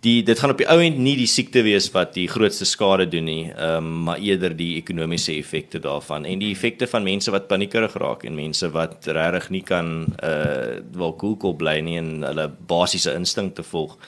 die 0.00 0.22
dit 0.24 0.38
gaan 0.40 0.54
op 0.54 0.60
die 0.60 0.68
ou 0.72 0.78
end 0.80 0.96
nie 1.00 1.12
die 1.18 1.28
siekte 1.28 1.60
wees 1.64 1.90
wat 1.92 2.14
die 2.16 2.26
grootste 2.30 2.64
skade 2.68 3.06
doen 3.12 3.26
nie, 3.28 3.42
ehm 3.50 3.84
um, 3.84 3.90
maar 4.06 4.20
eerder 4.24 4.54
die 4.56 4.76
ekonomiese 4.78 5.34
effekte 5.36 5.80
daarvan. 5.80 6.24
En 6.24 6.40
die 6.40 6.50
effekte 6.54 6.88
van 6.88 7.04
mense 7.04 7.32
wat 7.34 7.48
paniekerig 7.48 7.96
raak 8.00 8.24
en 8.24 8.34
mense 8.34 8.70
wat 8.72 9.06
regtig 9.06 9.50
nie 9.50 9.62
kan 9.62 9.92
uh 10.24 10.80
wel 10.96 11.14
cool 11.20 11.36
cool 11.36 11.54
bly 11.54 11.80
nie 11.84 11.98
en 11.98 12.22
hulle 12.24 12.48
basiese 12.66 13.14
instinkte 13.14 13.62
volg. 13.62 13.98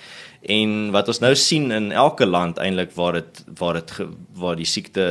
En 0.43 0.91
wat 0.91 1.07
ons 1.09 1.21
nou 1.23 1.35
sien 1.39 1.71
in 1.71 1.93
elke 1.93 2.27
land 2.27 2.59
eintlik 2.59 2.91
waar 2.97 3.21
dit 3.21 3.45
waar 3.59 3.79
dit 3.79 3.93
waar 4.35 4.57
die 4.59 4.67
siekte 4.67 5.05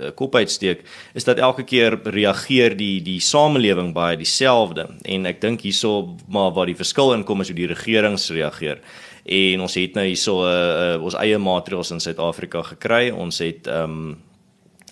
uh, 0.00 0.10
kop 0.14 0.34
uitsteek, 0.36 0.84
is 1.14 1.24
dat 1.24 1.38
elke 1.38 1.64
keer 1.64 1.96
reageer 2.04 2.76
die 2.76 3.00
die 3.02 3.20
samelewing 3.20 3.94
baie 3.96 4.16
dieselfde. 4.20 4.90
En 5.02 5.26
ek 5.26 5.40
dink 5.40 5.64
hierso 5.64 6.16
maar 6.28 6.52
waar 6.52 6.68
die 6.68 6.76
verskil 6.76 7.14
inkom 7.14 7.40
is 7.40 7.48
hoe 7.48 7.60
die 7.62 7.72
regerings 7.72 8.28
reageer 8.30 8.82
en 9.24 9.64
ons 9.64 9.74
het 9.80 9.96
nou 9.96 10.04
hierso 10.04 10.44
uh, 10.44 10.52
uh, 10.52 11.02
ons 11.04 11.16
eie 11.16 11.38
maatreëls 11.40 11.94
in 11.94 12.02
Suid-Afrika 12.04 12.62
gekry. 12.74 13.08
Ons 13.10 13.40
het 13.44 13.68
ehm 13.70 13.98
um, 14.04 14.14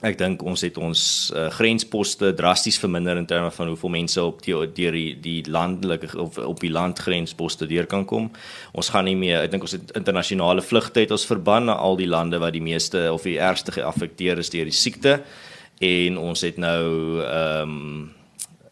ek 0.02 0.19
dink 0.19 0.43
ons 0.43 0.64
het 0.66 0.78
ons 0.82 1.02
uh, 1.37 1.46
grensposte 1.54 2.32
drasties 2.38 2.78
verminder 2.82 3.16
in 3.20 3.26
terme 3.31 3.52
van 3.54 3.70
hoeveel 3.70 3.93
mense 3.94 4.22
op 4.22 4.40
die 4.43 4.56
deur 4.75 4.96
die 4.96 5.14
die 5.22 5.38
landelike 5.46 6.10
of 6.19 6.38
op 6.43 6.60
die 6.60 6.72
landgrensposte 6.72 7.69
deur 7.70 7.87
kan 7.87 8.04
kom. 8.04 8.31
Ons 8.75 8.90
gaan 8.90 9.06
nie 9.06 9.16
meer, 9.19 9.44
ek 9.44 9.54
dink 9.54 9.66
ons 9.69 9.76
het 9.76 9.94
internasionale 9.99 10.64
vlugte 10.66 11.04
het 11.04 11.14
ons 11.14 11.28
verbân 11.28 11.70
na 11.70 11.78
al 11.78 11.96
die 12.00 12.10
lande 12.10 12.43
wat 12.43 12.56
die 12.56 12.64
meeste 12.64 13.06
of 13.12 13.28
die 13.28 13.38
ergste 13.38 13.75
geaffekteer 13.78 14.43
is 14.43 14.50
deur 14.50 14.66
die 14.66 14.76
siekte 14.76 15.20
en 15.82 16.19
ons 16.19 16.43
het 16.46 16.58
nou 16.62 17.22
ehm 17.22 17.78
um, 17.78 18.10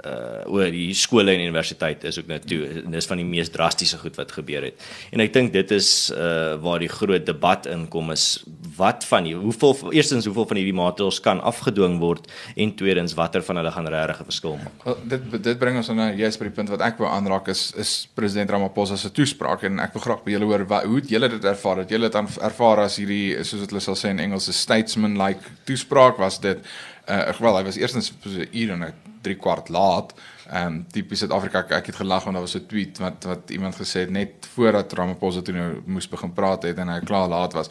uh 0.07 0.49
oor 0.51 0.71
die 0.73 0.95
skole 0.97 1.33
en 1.35 1.43
universiteite 1.43 2.09
is 2.09 2.19
ook 2.19 2.29
nou 2.31 2.39
toe 2.41 2.61
en 2.81 2.95
dis 2.95 3.09
van 3.11 3.21
die 3.21 3.27
mees 3.27 3.51
drastiese 3.53 3.99
goed 4.01 4.17
wat 4.17 4.33
gebeur 4.33 4.65
het. 4.69 4.87
En 5.13 5.21
ek 5.21 5.33
dink 5.35 5.53
dit 5.53 5.75
is 5.77 5.91
uh 6.15 6.57
waar 6.63 6.81
die 6.83 6.91
groot 6.91 7.27
debat 7.27 7.67
inkom 7.71 8.11
is 8.15 8.43
wat 8.77 9.05
van 9.09 9.29
die 9.29 9.35
hoeveel 9.37 9.93
eerstens 9.93 10.29
hoeveel 10.29 10.49
van 10.51 10.61
hierdie 10.61 10.77
maatreëls 10.77 11.21
kan 11.25 11.43
afgedwing 11.53 11.99
word 12.01 12.31
en 12.57 12.75
tweedens 12.77 13.15
watter 13.19 13.45
van 13.45 13.61
hulle 13.61 13.73
gaan 13.75 13.89
regtig 13.93 14.21
'n 14.21 14.31
verskil 14.31 14.57
maak. 14.63 14.85
Well, 14.85 14.97
dit 15.05 15.43
dit 15.43 15.59
bring 15.59 15.77
ons 15.77 15.93
nou 15.93 16.11
juist 16.17 16.39
by 16.39 16.49
die 16.49 16.57
punt 16.59 16.73
wat 16.73 16.81
ek 16.81 16.99
wou 16.99 17.11
aanraak 17.11 17.49
is 17.49 17.73
is 17.77 18.09
president 18.15 18.51
Ramaphosa 18.51 18.97
se 18.97 19.13
toespraak 19.13 19.63
en 19.63 19.79
ek 19.81 19.93
wil 19.93 20.03
graag 20.03 20.25
by 20.25 20.31
julle 20.31 20.45
hoor 20.45 20.67
wat, 20.67 20.85
hoe 20.85 20.97
het 20.97 21.09
julle 21.09 21.29
dit 21.29 21.45
ervaar? 21.45 21.85
Het 21.85 21.91
julle 21.91 22.09
dit 22.09 22.39
ervaar 22.41 22.79
as 22.87 22.97
hierdie 22.97 23.45
soos 23.45 23.61
wat 23.61 23.71
hulle 23.71 23.81
sal 23.81 23.97
sê 23.97 24.11
in 24.11 24.19
Engels 24.19 24.49
'n 24.49 24.53
statesman 24.53 25.19
like 25.19 25.41
toespraak 25.65 26.19
was 26.19 26.41
dit 26.41 26.59
uh 27.09 27.33
wel 27.41 27.57
hy 27.57 27.65
was 27.65 27.77
eerstens 27.77 28.13
so 28.23 28.29
'n 28.29 28.49
uur 28.53 28.71
en 28.73 28.85
'n 28.85 29.10
3 29.21 29.37
kwart 29.37 29.69
laat. 29.69 30.15
Ehm 30.51 30.67
um, 30.67 30.87
tipies 30.91 31.19
Suid-Afrika 31.23 31.65
ek 31.69 31.87
het 31.87 31.97
gelag 31.97 32.25
want 32.25 32.35
daar 32.37 32.47
was 32.47 32.57
'n 32.57 32.67
tweet 32.67 32.99
wat 32.99 33.25
wat 33.25 33.51
iemand 33.51 33.77
gesê 33.77 34.01
het 34.07 34.11
net 34.11 34.49
voordat 34.55 34.93
Ramaphosa 34.93 35.43
toe 35.43 35.55
nou 35.55 35.83
moes 35.87 36.09
begin 36.09 36.33
praat 36.33 36.63
het 36.63 36.79
en 36.79 36.89
hy 36.89 37.01
klaar 37.01 37.29
laat 37.29 37.53
was 37.53 37.71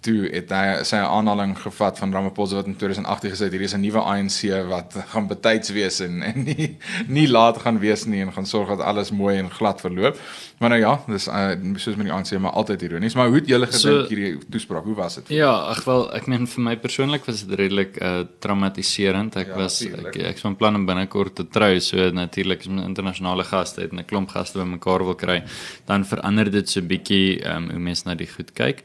toe 0.00 0.28
het 0.30 0.52
hy 0.54 0.82
sy 0.86 1.00
aanhaling 1.02 1.56
gevat 1.58 1.98
van 1.98 2.12
Ramaphosa 2.14 2.60
wat 2.60 2.68
in 2.70 2.76
2018 2.78 3.32
gesê 3.34 3.48
het 3.48 3.56
hier 3.56 3.66
is 3.66 3.74
'n 3.74 3.80
nuwe 3.82 4.00
ANC 4.00 4.38
wat 4.68 4.94
gaan 5.12 5.26
betyds 5.26 5.70
wees 5.70 6.00
en, 6.00 6.22
en 6.22 6.44
nie 6.44 6.76
nie 7.08 7.28
laat 7.28 7.58
gaan 7.58 7.78
wees 7.78 8.04
nie 8.04 8.20
en 8.22 8.32
gaan 8.32 8.46
sorg 8.46 8.68
dat 8.68 8.80
alles 8.80 9.10
mooi 9.10 9.38
en 9.38 9.50
glad 9.50 9.80
verloop. 9.80 10.18
Maar 10.58 10.68
nou 10.68 10.80
ja, 10.80 10.92
dis 11.06 11.28
uh, 11.28 11.54
soos 11.76 11.96
met 11.96 12.06
die 12.06 12.12
ANC 12.12 12.38
maar 12.38 12.52
altyd 12.52 12.82
ironies, 12.82 13.14
maar 13.14 13.26
hoe 13.26 13.36
het 13.36 13.46
julle 13.48 13.66
gedink 13.66 13.82
so, 13.82 14.06
hierdie 14.10 14.38
toespraak? 14.50 14.84
Hoe 14.84 14.94
was 14.94 15.14
dit? 15.14 15.28
Ja, 15.28 15.50
ag 15.50 15.84
wel, 15.84 16.08
ek 16.14 16.26
meen 16.26 16.46
vir 16.46 16.62
my 16.62 16.76
persoonlik 16.76 17.24
was 17.24 17.44
dit 17.46 17.58
redelik 17.58 18.00
uh, 18.02 18.24
traumatiserend. 18.38 19.36
Ek 19.36 19.52
ja, 19.52 19.60
was 19.60 19.80
ek, 19.86 20.16
ek 20.16 20.38
was 20.38 20.46
van 20.46 20.56
plan 20.56 20.74
om 20.74 20.86
binnekort 20.86 21.34
te 21.38 21.46
trou, 21.46 21.70
so 21.80 22.10
natuurlik 22.10 22.66
is 22.66 22.70
'n 22.70 22.82
internasionale 22.82 23.44
gaste 23.44 23.80
het 23.80 23.92
'n 23.92 24.04
klomp 24.04 24.30
gaste 24.30 24.58
bymekaar 24.58 25.04
wil 25.04 25.14
kry, 25.14 25.42
dan 25.86 26.04
verander 26.04 26.50
dit 26.50 26.68
so 26.68 26.80
bietjie 26.82 27.38
um, 27.46 27.70
hoe 27.70 27.78
mense 27.78 28.02
na 28.06 28.14
die 28.14 28.26
goed 28.26 28.52
kyk. 28.52 28.84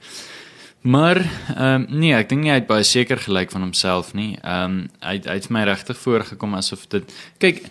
Maar 0.84 1.18
ehm 1.56 1.86
um, 1.88 2.00
nee, 2.00 2.12
ek 2.16 2.30
dink 2.30 2.44
nie 2.44 2.52
hy 2.52 2.60
het 2.60 2.68
baie 2.68 2.84
seker 2.84 3.22
gelyk 3.24 3.52
van 3.56 3.64
homself 3.64 4.12
nie. 4.14 4.36
Ehm 4.42 4.64
um, 4.64 4.90
hy 5.00 5.16
hy 5.24 5.38
het 5.40 5.50
my 5.50 5.64
regtig 5.70 5.98
voorgekom 5.98 6.56
asof 6.60 6.88
dit 6.92 7.14
kyk 7.40 7.64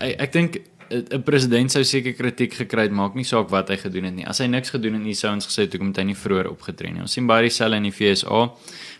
hy, 0.00 0.10
ek 0.18 0.32
dink 0.32 0.60
'n 0.94 1.22
president 1.24 1.72
sou 1.72 1.82
seker 1.84 2.12
kritiek 2.12 2.52
gekry 2.54 2.82
het, 2.86 2.92
maak 2.92 3.14
nie 3.16 3.24
saak 3.24 3.48
wat 3.50 3.70
hy 3.72 3.76
gedoen 3.80 4.04
het 4.04 4.14
nie. 4.14 4.26
As 4.28 4.38
hy 4.38 4.46
niks 4.46 4.70
gedoen 4.70 4.98
het 4.98 5.02
nie, 5.02 5.14
sou 5.14 5.32
ons 5.32 5.46
gesê 5.46 5.64
het 5.64 5.72
hoekom 5.72 5.88
het 5.88 6.00
hy 6.02 6.04
nie 6.10 6.18
vroeër 6.18 6.50
opgetree 6.50 6.92
nie. 6.92 7.00
Ons 7.00 7.16
sien 7.16 7.26
baie 7.26 7.46
dieselfde 7.46 7.80
in 7.80 7.88
die 7.88 7.94
FSA 7.94 8.42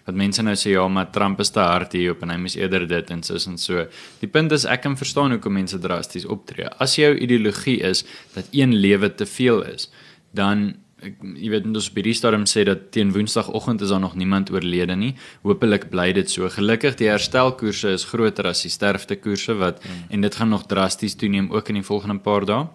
wat 0.07 0.15
mense 0.17 0.43
nou 0.43 0.55
sê 0.57 0.75
ja, 0.75 0.87
maar 0.89 1.11
Trump 1.13 1.41
is 1.41 1.51
te 1.51 1.61
hard 1.61 1.93
hier 1.93 2.13
op 2.13 2.23
en 2.23 2.31
hy 2.31 2.37
mis 2.41 2.57
eerder 2.57 2.87
dit 2.89 3.11
en 3.11 3.23
soos 3.23 3.47
en 3.47 3.59
so. 3.61 3.87
Die 4.21 4.29
punt 4.29 4.53
is 4.53 4.65
ek 4.65 4.83
kan 4.85 4.97
verstaan 4.97 5.37
hoekom 5.37 5.53
mense 5.53 5.79
drasties 5.79 6.27
optree. 6.27 6.69
As 6.81 6.97
jou 6.97 7.13
ideologie 7.15 7.81
is 7.83 8.05
dat 8.35 8.49
een 8.53 8.75
lewe 8.75 9.15
te 9.15 9.27
veel 9.27 9.63
is, 9.69 9.91
dan 10.33 10.75
ek 11.05 11.23
jy 11.23 11.51
weet 11.53 11.67
ons 11.69 11.89
by 11.95 12.03
die 12.07 12.15
stadium 12.17 12.47
sê 12.49 12.65
dat 12.67 12.91
teen 12.95 13.13
woensdagoggend 13.15 13.85
is 13.85 13.93
daar 13.93 14.03
nog 14.03 14.17
niemand 14.17 14.51
oorlede 14.55 14.97
nie. 14.97 15.13
Hoopelik 15.45 15.89
bly 15.93 16.11
dit 16.17 16.31
so. 16.31 16.49
Gelukkig 16.49 16.97
die 17.01 17.11
herstelkoerse 17.11 17.95
is 17.99 18.07
groter 18.09 18.49
as 18.51 18.65
die 18.65 18.73
sterftekoerse 18.73 19.57
wat 19.61 19.83
hmm. 19.85 20.05
en 20.11 20.27
dit 20.27 20.39
gaan 20.41 20.53
nog 20.55 20.67
drasties 20.71 21.17
toeneem 21.21 21.51
ook 21.53 21.69
in 21.73 21.81
die 21.81 21.87
volgende 21.87 22.19
paar 22.25 22.47
dae. 22.49 22.67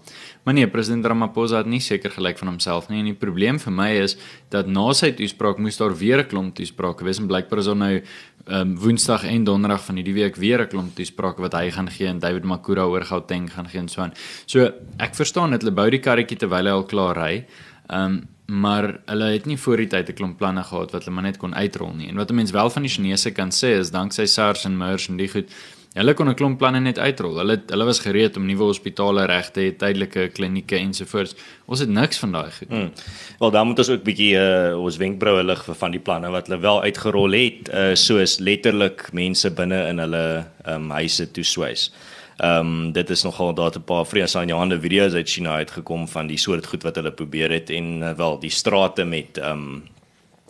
Maar 0.43 0.55
nee, 0.55 0.67
president 0.71 1.05
Ramaphosa 1.05 1.63
het 1.63 1.69
nie 1.69 1.81
seker 1.83 2.13
gelyk 2.15 2.39
van 2.39 2.53
homself 2.53 2.87
nie. 2.89 3.01
En 3.03 3.09
die 3.11 3.17
probleem 3.17 3.59
vir 3.61 3.75
my 3.75 3.89
is 4.01 4.15
dat 4.53 4.69
na 4.71 4.87
sy 4.97 5.11
toespraak 5.17 5.59
moes 5.61 5.77
daar 5.77 5.95
weer 5.97 6.23
'n 6.23 6.27
klomp 6.27 6.55
toesprake 6.55 7.03
wees 7.05 7.19
en 7.19 7.27
blykbaar 7.27 7.59
is 7.59 7.65
daar 7.65 7.75
nou 7.75 8.01
um, 8.47 8.75
woensdag 8.77 9.23
en 9.23 9.43
donderdag 9.43 9.83
van 9.83 9.95
hierdie 9.95 10.13
week 10.13 10.35
weer 10.35 10.61
'n 10.61 10.67
klomp 10.67 10.95
toesprake 10.95 11.41
wat 11.41 11.53
hy 11.53 11.69
gaan 11.71 11.89
gee 11.89 12.07
en 12.07 12.19
David 12.19 12.43
Makura 12.43 12.85
oor 12.85 13.05
Gauteng 13.05 13.51
gaan 13.51 13.69
gee 13.69 13.79
en 13.79 13.87
so 13.87 14.01
aan. 14.01 14.13
So 14.45 14.71
ek 14.97 15.15
verstaan 15.15 15.51
dit, 15.51 15.61
hulle 15.61 15.75
bou 15.75 15.89
die 15.89 15.99
karretjie 15.99 16.37
terwyl 16.37 16.65
hy 16.65 16.71
al 16.71 16.85
klaar 16.85 17.15
ry. 17.15 17.45
Ehm 17.89 18.03
um, 18.03 18.27
maar 18.49 18.99
hulle 19.05 19.23
het 19.23 19.45
nie 19.45 19.57
voor 19.61 19.77
die 19.77 19.87
tyd 19.87 20.09
'n 20.09 20.13
klomp 20.13 20.37
planne 20.37 20.63
gehad 20.63 20.91
wat 20.91 21.03
hulle 21.03 21.13
maar 21.15 21.23
net 21.23 21.37
kon 21.37 21.55
uitrol 21.55 21.93
nie. 21.93 22.07
En 22.07 22.15
wat 22.15 22.31
'n 22.31 22.35
mens 22.35 22.51
wel 22.51 22.69
van 22.69 22.81
die 22.81 22.91
Chinese 22.91 23.31
kan 23.31 23.49
sê 23.49 23.77
is 23.77 23.91
danksy 23.91 24.25
SARS 24.25 24.65
en 24.65 24.77
MERS 24.77 25.07
en 25.07 25.17
die 25.17 25.27
goed, 25.27 25.51
hulle 25.93 26.13
kon 26.13 26.29
'n 26.29 26.35
klomp 26.35 26.57
planne 26.57 26.79
net 26.79 26.99
uitrol. 26.99 27.37
Hulle 27.37 27.61
hulle 27.67 27.85
was 27.85 27.99
gereed 27.99 28.37
om 28.37 28.45
nuwe 28.45 28.63
hospitale 28.63 29.25
reg 29.25 29.51
te 29.51 29.59
hê, 29.59 29.77
tydelike 29.77 30.29
klinieke 30.33 30.75
ensovoorts. 30.75 31.35
Ons 31.65 31.79
het 31.79 31.89
niks 31.89 32.17
van 32.17 32.31
daai 32.31 32.51
goed. 32.51 32.69
Hmm. 32.69 32.91
Wel 33.39 33.51
dan 33.51 33.67
moet 33.67 33.77
ons 33.77 33.89
ook 33.89 34.03
bietjie 34.03 34.35
uh, 34.35 34.81
ons 34.81 34.97
wenkbroue 34.97 35.43
lig 35.43 35.63
vir 35.65 35.75
van 35.75 35.91
die 35.91 35.99
planne 35.99 36.29
wat 36.29 36.47
hulle 36.47 36.61
wel 36.61 36.81
uitgerol 36.81 37.31
het, 37.31 37.69
uh, 37.73 37.95
soos 37.95 38.39
letterlik 38.39 39.13
mense 39.13 39.49
binne 39.49 39.87
in 39.87 39.99
hulle 39.99 40.45
um, 40.65 40.89
huise 40.89 41.31
toe 41.31 41.43
swys. 41.43 41.91
Ehm 42.39 42.59
um, 42.59 42.91
dit 42.91 43.09
is 43.09 43.23
nogal 43.23 43.53
daar 43.53 43.71
'n 43.75 43.83
paar 43.83 44.05
vreesaanjaende 44.05 44.79
video's 44.79 45.13
uit 45.13 45.29
China 45.29 45.55
uitgekom 45.55 46.07
van 46.07 46.27
die 46.27 46.37
soort 46.37 46.65
goed 46.65 46.83
wat 46.83 46.95
hulle 46.95 47.11
probeer 47.11 47.51
het 47.51 47.69
en 47.69 48.01
uh, 48.01 48.11
wel 48.11 48.39
die 48.39 48.49
strate 48.49 49.03
met 49.03 49.37
ehm 49.37 49.51
um, 49.51 49.83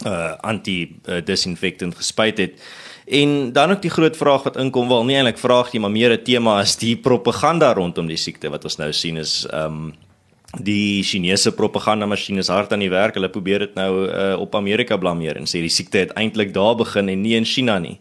uh 0.05 0.33
anti 0.41 0.99
uh, 1.05 1.15
disinfektant 1.25 1.95
gespuit 1.95 2.37
het. 2.37 2.61
En 3.05 3.53
dan 3.53 3.71
ook 3.71 3.81
die 3.81 3.91
groot 3.91 4.17
vraag 4.17 4.43
wat 4.43 4.57
inkom, 4.57 4.87
wel 4.87 5.05
nie 5.05 5.15
eintlik 5.15 5.37
vraag 5.37 5.71
nie, 5.71 5.81
maar 5.81 5.91
meer 5.91 6.11
'n 6.11 6.23
tema 6.23 6.61
is 6.61 6.75
die 6.75 6.97
propaganda 6.97 7.73
rondom 7.73 8.07
die 8.07 8.17
siekte 8.17 8.49
wat 8.49 8.63
ons 8.63 8.77
nou 8.77 8.93
sien 8.93 9.17
is 9.17 9.47
um 9.53 9.93
die 10.57 11.03
Chinese 11.03 11.51
propaganda 11.51 12.05
masjiene 12.05 12.39
is 12.39 12.47
hard 12.47 12.73
aan 12.73 12.79
die 12.79 12.89
werk. 12.89 13.13
Hulle 13.13 13.29
probeer 13.29 13.59
dit 13.59 13.75
nou 13.75 14.09
uh, 14.09 14.39
op 14.39 14.55
Amerika 14.55 14.97
blameer 14.97 15.37
en 15.37 15.45
sê 15.45 15.61
die 15.61 15.69
siekte 15.69 15.97
het 15.97 16.11
eintlik 16.17 16.53
daar 16.53 16.75
begin 16.75 17.09
en 17.09 17.21
nie 17.21 17.35
in 17.35 17.45
China 17.45 17.79
nie. 17.79 17.99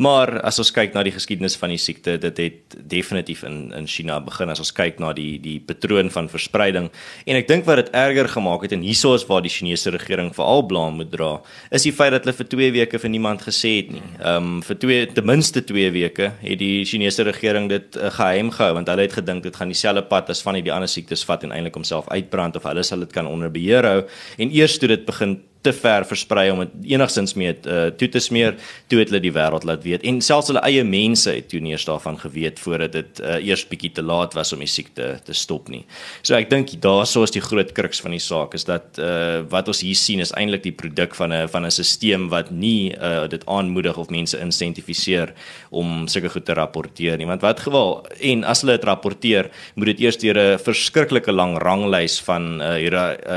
Maar 0.00 0.38
as 0.48 0.56
ons 0.62 0.70
kyk 0.72 0.94
na 0.96 1.02
die 1.04 1.12
geskiedenis 1.12 1.58
van 1.60 1.74
die 1.74 1.80
siekte, 1.80 2.14
dit 2.20 2.38
het 2.40 2.76
definitief 2.88 3.42
in 3.44 3.58
in 3.76 3.88
China 3.90 4.16
begin 4.24 4.48
as 4.48 4.62
ons 4.62 4.72
kyk 4.72 5.00
na 5.02 5.10
die 5.16 5.34
die 5.42 5.58
patroon 5.60 6.08
van 6.14 6.30
verspreiding. 6.32 6.88
En 7.28 7.36
ek 7.36 7.48
dink 7.50 7.66
wat 7.68 7.82
dit 7.82 7.90
erger 8.00 8.30
gemaak 8.32 8.64
het 8.64 8.72
en 8.72 8.86
hieso 8.86 9.12
is 9.18 9.26
waar 9.28 9.44
die 9.44 9.52
Chinese 9.52 9.92
regering 9.92 10.32
veral 10.36 10.64
blame 10.70 11.02
moet 11.02 11.10
dra, 11.12 11.28
is 11.70 11.84
die 11.84 11.92
feit 11.92 12.14
dat 12.16 12.24
hulle 12.24 12.36
vir 12.38 12.48
2 12.54 12.70
weke 12.78 13.02
vir 13.02 13.12
niemand 13.12 13.44
gesê 13.44 13.74
het 13.82 13.92
nie. 13.92 14.02
Ehm 14.22 14.48
um, 14.56 14.62
vir 14.64 14.80
2 14.86 15.12
ten 15.18 15.28
minste 15.28 15.64
2 15.68 15.92
weke 15.98 16.30
het 16.40 16.58
die 16.64 16.86
Chinese 16.88 17.28
regering 17.28 17.68
dit 17.68 18.00
uh, 18.00 18.08
geheim 18.16 18.54
gehou 18.56 18.72
want 18.80 18.88
hulle 18.88 19.04
het 19.04 19.18
gedink 19.20 19.44
dit 19.44 19.56
gaan 19.56 19.68
dieselfde 19.68 20.06
pad 20.08 20.32
as 20.32 20.40
van 20.46 20.56
die 20.56 20.72
ander 20.72 20.88
siektes 20.88 21.26
vat 21.28 21.44
en 21.44 21.52
eintlik 21.52 21.76
homself 21.76 22.08
uitbrand 22.08 22.56
of 22.56 22.64
hulle 22.64 22.82
sal 22.82 23.04
dit 23.04 23.12
kan 23.12 23.28
onder 23.28 23.52
beheer 23.52 23.84
hou. 23.84 24.00
En 24.38 24.48
eers 24.48 24.80
toe 24.80 24.88
dit 24.96 25.04
begin 25.04 25.42
te 25.62 25.72
ver 25.76 26.06
versprei 26.08 26.46
om 26.50 26.62
dit 26.64 26.94
enigstens 26.94 27.34
mee 27.36 27.52
uh, 27.68 27.90
toe 28.00 28.08
te 28.08 28.20
smeer 28.22 28.56
toe 28.88 29.00
het 29.00 29.10
hulle 29.12 29.20
die 29.20 29.32
wêreld 29.34 29.66
laat 29.68 29.84
weet 29.84 30.04
en 30.08 30.20
selfs 30.24 30.48
hulle 30.48 30.62
eie 30.64 30.84
mense 30.88 31.28
het 31.34 31.50
toe 31.52 31.60
nie 31.60 31.74
eers 31.74 31.84
daarvan 31.88 32.16
geweet 32.20 32.60
voordat 32.62 32.94
dit 32.96 33.20
uh, 33.20 33.36
eers 33.44 33.66
bietjie 33.68 33.92
te 33.98 34.04
laat 34.04 34.36
was 34.38 34.54
om 34.56 34.64
die 34.64 34.70
siekte 34.70 35.12
te 35.24 35.36
stop 35.36 35.68
nie. 35.68 35.82
So 36.22 36.36
ek 36.38 36.48
dink 36.52 36.72
daarso 36.80 37.26
is 37.26 37.34
die 37.34 37.44
groot 37.44 37.74
kruks 37.76 38.00
van 38.00 38.16
die 38.16 38.22
saak 38.22 38.56
is 38.56 38.64
dat 38.68 38.96
uh, 39.02 39.42
wat 39.52 39.68
ons 39.68 39.82
hier 39.84 39.98
sien 39.98 40.24
is 40.24 40.32
eintlik 40.38 40.64
die 40.64 40.76
produk 40.76 41.14
van 41.18 41.32
'n 41.32 41.48
van 41.52 41.66
'n 41.66 41.70
stelsel 41.70 42.28
wat 42.32 42.50
nie 42.50 42.96
uh, 42.96 43.28
dit 43.28 43.44
aanmoedig 43.46 43.96
of 43.98 44.08
mense 44.08 44.38
insentifiseer 44.38 45.34
om 45.70 46.08
sulke 46.08 46.30
goed 46.32 46.44
te 46.44 46.54
rapporteer 46.54 47.18
nie. 47.18 47.26
Want 47.26 47.42
wat 47.42 47.60
geval 47.60 48.06
en 48.20 48.44
as 48.44 48.62
hulle 48.62 48.78
dit 48.78 48.84
rapporteer, 48.88 49.50
moet 49.74 49.92
dit 49.92 50.00
eers 50.00 50.16
deur 50.16 50.38
'n 50.38 50.58
verskriklike 50.58 51.32
lang 51.32 51.58
ranglys 51.58 52.20
van 52.20 52.62
uh, 52.62 52.76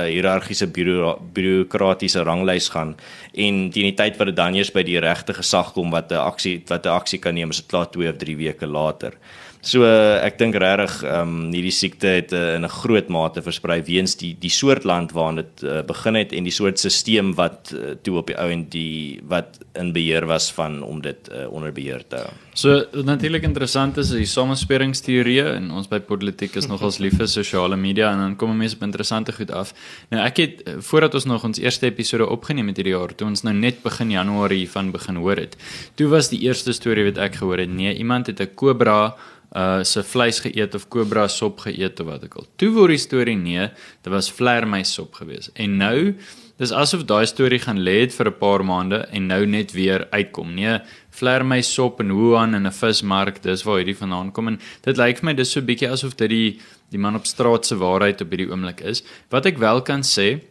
hiërargiese 0.08 0.68
bureaukratiese 0.72 2.13
se 2.14 2.24
ranglys 2.24 2.70
gaan 2.74 2.96
en 3.34 3.64
teen 3.74 3.90
die 3.90 3.96
tyd 3.98 4.20
wat 4.20 4.32
dit 4.32 4.38
dan 4.38 4.56
eers 4.56 4.72
by 4.74 4.86
die 4.88 5.00
regte 5.04 5.36
gesag 5.38 5.74
kom 5.74 5.92
wat 5.92 6.12
'n 6.12 6.22
aksie 6.22 6.56
wat 6.70 6.86
'n 6.86 6.98
aksie 7.00 7.20
kan 7.20 7.34
neem 7.34 7.50
is 7.50 7.62
dit 7.62 7.72
klaar 7.72 7.90
2 7.90 8.10
of 8.10 8.18
3 8.18 8.38
weke 8.38 8.68
later. 8.68 9.18
So 9.64 9.88
ek 9.88 10.36
dink 10.42 10.58
regtig 10.60 10.98
ehm 11.08 11.30
um, 11.48 11.52
hierdie 11.54 11.72
siekte 11.72 12.10
het 12.18 12.34
uh, 12.36 12.56
in 12.58 12.66
'n 12.68 12.74
groot 12.84 13.08
mate 13.08 13.42
versprei 13.42 13.80
weens 13.88 14.16
die 14.20 14.36
die 14.36 14.52
soort 14.52 14.84
land 14.84 15.14
waarin 15.16 15.40
dit 15.40 15.64
uh, 15.64 15.82
begin 15.88 16.16
het 16.20 16.34
en 16.34 16.44
die 16.44 16.52
soort 16.52 16.80
stelsel 16.80 17.32
wat 17.36 17.72
uh, 17.72 17.96
toe 18.04 18.18
op 18.20 18.28
die 18.28 18.36
ou 18.36 18.50
en 18.52 18.66
die 18.70 19.22
wat 19.24 19.60
in 19.80 19.94
beheer 19.94 20.26
was 20.28 20.52
van 20.52 20.84
om 20.84 21.02
dit 21.02 21.30
uh, 21.32 21.48
onder 21.48 21.72
beheer 21.72 22.04
te 22.08 22.16
hou. 22.16 22.34
So 22.54 22.84
natuurlik 23.04 23.44
interessant 23.44 23.98
is 23.98 24.12
die 24.12 24.26
samespiringsteorieë 24.26 25.56
en 25.56 25.72
ons 25.72 25.88
by 25.88 26.00
politiek 26.00 26.56
is 26.56 26.68
nogals 26.68 27.00
lief 27.00 27.16
vir 27.18 27.28
sosiale 27.28 27.78
media 27.78 28.12
en 28.12 28.20
dan 28.20 28.36
kom 28.36 28.58
mense 28.58 28.76
op 28.76 28.84
interessante 28.84 29.32
goed 29.32 29.52
af. 29.52 29.74
Nou 30.12 30.22
ek 30.26 30.38
het 30.38 30.64
voordat 30.80 31.16
ons 31.16 31.26
nog 31.26 31.44
ons 31.44 31.60
eerste 31.60 31.88
episode 31.88 32.28
opgeneem 32.28 32.68
het 32.68 32.78
hierdie 32.78 32.98
jaar, 32.98 33.16
toe 33.16 33.28
ons 33.28 33.44
nou 33.44 33.56
net 33.56 33.80
begin 33.84 34.12
Januarie 34.12 34.68
van 34.70 34.92
begin 34.92 35.16
hoor 35.16 35.40
het. 35.40 35.56
Toe 35.96 36.08
was 36.08 36.30
die 36.30 36.42
eerste 36.44 36.74
storie 36.74 37.06
wat 37.06 37.18
ek 37.18 37.40
gehoor 37.40 37.64
het, 37.64 37.72
nee, 37.72 37.96
iemand 37.96 38.28
het 38.28 38.42
'n 38.42 38.56
kobra 38.56 39.16
uh 39.54 39.84
se 39.86 40.02
vleis 40.04 40.40
geëet 40.42 40.76
of 40.76 40.88
kobra 40.90 41.28
sop 41.30 41.60
geëet 41.66 42.00
of 42.02 42.08
wat 42.10 42.24
ook 42.26 42.40
al. 42.42 42.48
Toe 42.58 42.72
word 42.74 42.96
die 42.96 43.02
storie 43.02 43.38
nee, 43.38 43.68
dit 44.02 44.12
was 44.14 44.32
vleermuis 44.34 44.94
sop 44.98 45.14
gewees. 45.20 45.52
En 45.54 45.78
nou 45.78 46.16
dis 46.62 46.74
asof 46.74 47.04
daai 47.10 47.26
storie 47.30 47.60
gaan 47.62 47.82
lê 47.86 48.00
het 48.02 48.14
vir 48.14 48.30
'n 48.30 48.40
paar 48.40 48.64
maande 48.66 49.00
en 49.12 49.28
nou 49.28 49.46
net 49.46 49.74
weer 49.74 50.08
uitkom. 50.12 50.56
Nee, 50.56 50.80
vleermuis 51.12 51.74
sop 51.74 52.00
in 52.02 52.12
Wuhan 52.12 52.56
in 52.56 52.66
'n 52.68 52.72
vismark, 52.72 53.42
dis 53.44 53.64
waar 53.64 53.78
hierdie 53.78 53.98
vandaan 53.98 54.32
kom 54.32 54.48
en 54.48 54.60
dit 54.82 54.98
lyk 54.98 55.18
vir 55.18 55.26
my 55.26 55.34
dis 55.34 55.52
so 55.52 55.62
bietjie 55.62 55.90
asof 55.90 56.16
dit 56.16 56.30
die 56.30 56.60
die 56.90 57.00
man 57.00 57.16
op 57.16 57.26
straat 57.26 57.66
se 57.66 57.76
waarheid 57.76 58.22
op 58.22 58.30
hierdie 58.30 58.52
oomblik 58.52 58.82
is. 58.82 59.04
Wat 59.30 59.46
ek 59.46 59.58
wel 59.58 59.82
kan 59.82 60.02
sê 60.02 60.42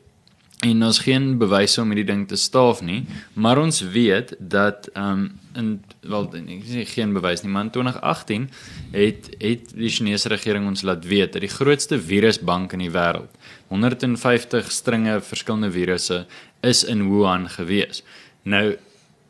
en 0.62 0.82
ons 0.82 0.98
geen 0.98 1.38
bewyse 1.38 1.80
om 1.80 1.88
hierdie 1.88 2.12
ding 2.12 2.28
te 2.28 2.36
staaf 2.36 2.82
nie, 2.82 3.06
maar 3.34 3.58
ons 3.58 3.80
weet 3.80 4.34
dat 4.38 4.88
ehm 4.94 5.12
um, 5.12 5.41
in 5.58 5.82
wel 6.00 6.28
ek 6.34 6.64
sê 6.68 6.84
geen 6.88 7.12
bewys 7.12 7.42
nie, 7.42 7.50
maar 7.52 7.66
in 7.68 7.72
2018 7.74 8.48
het 8.92 9.28
het 9.38 9.74
die 9.76 9.90
Chinese 9.92 10.28
regering 10.28 10.66
ons 10.66 10.82
laat 10.82 11.04
weet 11.08 11.32
dat 11.32 11.44
die 11.44 11.52
grootste 11.52 11.98
virusbank 12.00 12.72
in 12.72 12.86
die 12.86 12.92
wêreld, 12.94 13.32
150 13.68 14.70
stringe 14.72 15.20
verskillende 15.20 15.70
virusse 15.70 16.24
is 16.60 16.84
in 16.84 17.08
Wuhan 17.10 17.48
gewees. 17.48 18.02
Nou 18.42 18.76